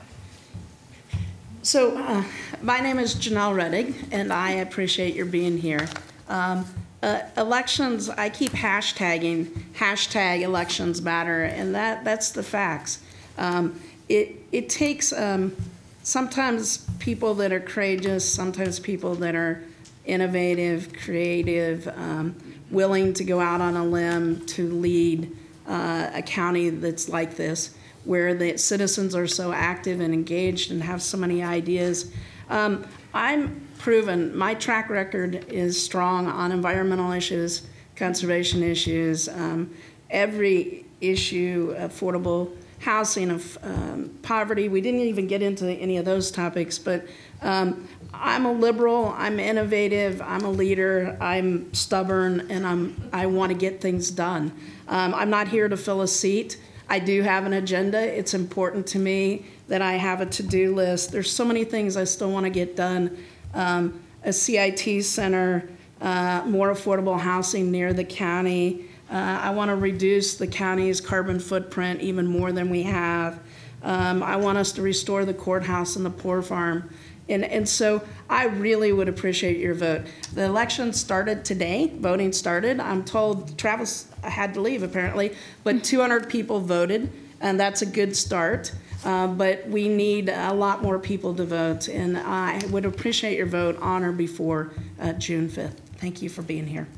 [1.62, 2.24] So, uh,
[2.62, 5.89] my name is Janelle Rettig, and I appreciate your being here.
[6.28, 6.66] Um,
[7.03, 13.01] uh, elections, I keep hashtagging hashtag elections matter, and that, that's the facts.
[13.36, 15.57] Um, it, it takes um,
[16.05, 19.64] sometimes people that are courageous, sometimes people that are
[20.05, 22.36] innovative, creative, um,
[22.70, 25.35] willing to go out on a limb to lead
[25.66, 27.74] uh, a county that's like this,
[28.05, 32.12] where the citizens are so active and engaged and have so many ideas.
[32.51, 37.66] Um, I'm proven, my track record is strong on environmental issues,
[37.97, 39.74] conservation issues, um,
[40.10, 42.55] every issue, affordable
[42.85, 44.69] housing, of um, poverty.
[44.69, 47.06] We didn't even get into any of those topics, but
[47.40, 53.52] um, I'm a liberal, I'm innovative, I'm a leader, I'm stubborn, and I'm, I want
[53.52, 54.52] to get things done.
[54.86, 56.61] Um, I'm not here to fill a seat.
[56.90, 57.98] I do have an agenda.
[57.98, 61.11] It's important to me that I have a to-do list.
[61.11, 63.16] There's so many things I still want to get done.
[63.55, 65.66] Um, a CIT center,
[66.02, 68.85] uh, more affordable housing near the county.
[69.15, 73.39] Uh, I want to reduce the county's carbon footprint even more than we have.
[73.85, 76.91] Um, I want us to restore the courthouse and the poor farm.
[77.28, 80.03] And, and so I really would appreciate your vote.
[80.32, 82.81] The election started today, voting started.
[82.81, 88.16] I'm told Travis had to leave apparently, but 200 people voted, and that's a good
[88.16, 88.74] start.
[89.05, 93.47] Uh, but we need a lot more people to vote, and I would appreciate your
[93.47, 95.77] vote on or before uh, June 5th.
[95.99, 96.89] Thank you for being here.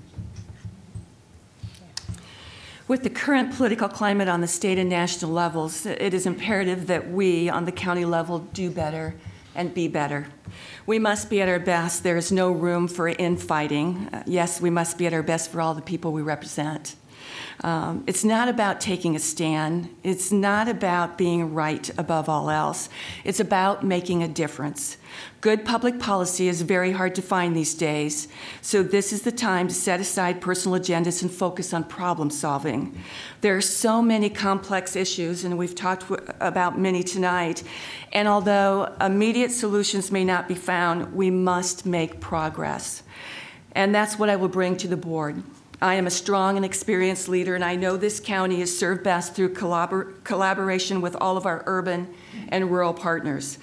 [2.89, 7.11] With the current political climate on the state and national levels, it is imperative that
[7.11, 9.17] we, on the county level, do better
[9.57, 10.29] and be better.
[10.87, 12.05] We must be at our best.
[12.05, 14.09] There is no room for infighting.
[14.25, 16.95] Yes, we must be at our best for all the people we represent.
[17.63, 19.89] Um, it's not about taking a stand.
[20.03, 22.89] It's not about being right above all else.
[23.25, 24.99] It's about making a difference.
[25.41, 28.29] Good public policy is very hard to find these days,
[28.61, 33.01] so this is the time to set aside personal agendas and focus on problem solving.
[33.41, 36.05] There are so many complex issues, and we've talked
[36.41, 37.63] about many tonight,
[38.13, 43.03] and although immediate solutions may not be found, we must make progress.
[43.73, 45.43] And that's what I will bring to the board.
[45.81, 49.35] I am a strong and experienced leader, and I know this county is served best
[49.35, 52.15] through collabor- collaboration with all of our urban
[52.49, 53.59] and rural partners.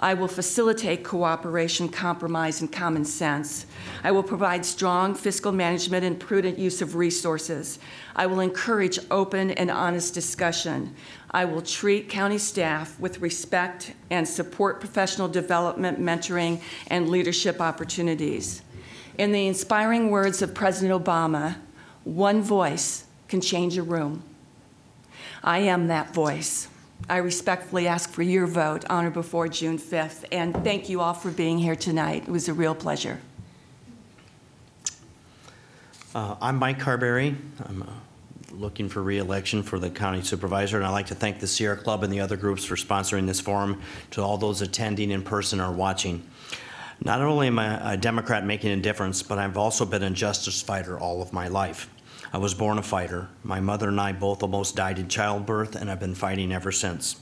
[0.00, 3.66] I will facilitate cooperation, compromise, and common sense.
[4.04, 7.80] I will provide strong fiscal management and prudent use of resources.
[8.14, 10.94] I will encourage open and honest discussion.
[11.32, 18.62] I will treat county staff with respect and support professional development, mentoring, and leadership opportunities.
[19.18, 21.56] In the inspiring words of President Obama,
[22.04, 24.22] one voice can change a room.
[25.42, 26.68] I am that voice.
[27.08, 31.14] I respectfully ask for your vote on or before June 5th, and thank you all
[31.14, 32.24] for being here tonight.
[32.28, 33.18] It was a real pleasure.
[36.14, 37.34] Uh, I'm Mike Carberry.
[37.66, 37.86] I'm uh,
[38.52, 42.04] looking for reelection for the county supervisor, and I'd like to thank the Sierra Club
[42.04, 43.82] and the other groups for sponsoring this forum,
[44.12, 46.24] to all those attending in person or watching.
[47.00, 50.60] Not only am I a Democrat making a difference, but I've also been a justice
[50.60, 51.88] fighter all of my life.
[52.32, 53.28] I was born a fighter.
[53.42, 57.16] My mother and I both almost died in childbirth, and I've been fighting ever since.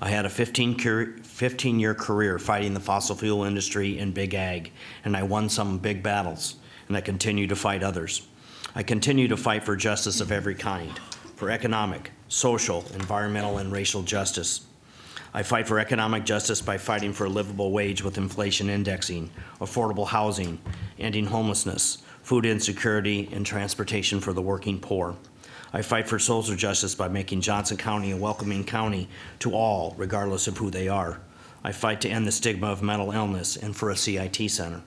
[0.00, 4.34] I had a 15, cur- 15 year career fighting the fossil fuel industry and big
[4.34, 4.72] ag,
[5.04, 6.56] and I won some big battles,
[6.88, 8.26] and I continue to fight others.
[8.74, 10.98] I continue to fight for justice of every kind
[11.36, 14.67] for economic, social, environmental, and racial justice.
[15.34, 19.30] I fight for economic justice by fighting for a livable wage with inflation indexing,
[19.60, 20.58] affordable housing,
[20.98, 25.16] ending homelessness, food insecurity, and transportation for the working poor.
[25.70, 29.06] I fight for social justice by making Johnson County a welcoming county
[29.40, 31.20] to all, regardless of who they are.
[31.62, 34.80] I fight to end the stigma of mental illness and for a CIT center.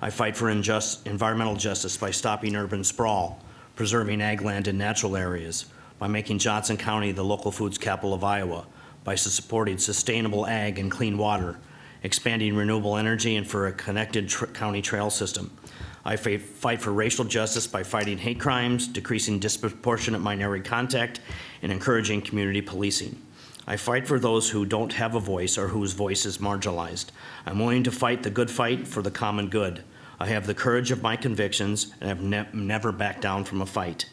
[0.00, 3.42] I fight for injust, environmental justice by stopping urban sprawl,
[3.74, 5.66] preserving ag land and natural areas,
[5.98, 8.66] by making Johnson County the local foods capital of Iowa,
[9.06, 11.56] by supporting sustainable ag and clean water,
[12.02, 15.56] expanding renewable energy, and for a connected tr- county trail system.
[16.04, 21.20] I fight for racial justice by fighting hate crimes, decreasing disproportionate minority contact,
[21.62, 23.22] and encouraging community policing.
[23.64, 27.06] I fight for those who don't have a voice or whose voice is marginalized.
[27.46, 29.84] I'm willing to fight the good fight for the common good.
[30.18, 33.66] I have the courage of my convictions and have ne- never backed down from a
[33.66, 34.06] fight.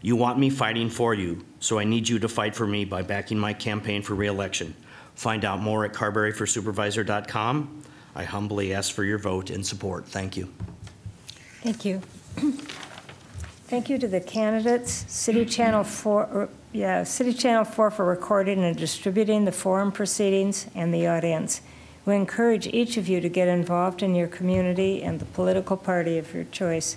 [0.00, 3.02] You want me fighting for you, so I need you to fight for me by
[3.02, 4.74] backing my campaign for reelection.
[5.14, 7.82] Find out more at carberryforsupervisor.com.
[8.14, 10.06] I humbly ask for your vote and support.
[10.06, 10.52] Thank you.
[11.62, 12.00] Thank you.
[13.66, 18.64] Thank you to the candidates, City Channel 4, or- yeah, City Channel 4 for recording
[18.64, 21.60] and distributing the forum proceedings, and the audience.
[22.06, 26.16] We encourage each of you to get involved in your community and the political party
[26.16, 26.96] of your choice.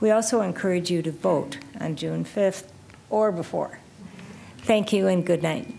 [0.00, 2.64] We also encourage you to vote on June 5th
[3.10, 3.78] or before.
[4.58, 5.74] Thank you and good night.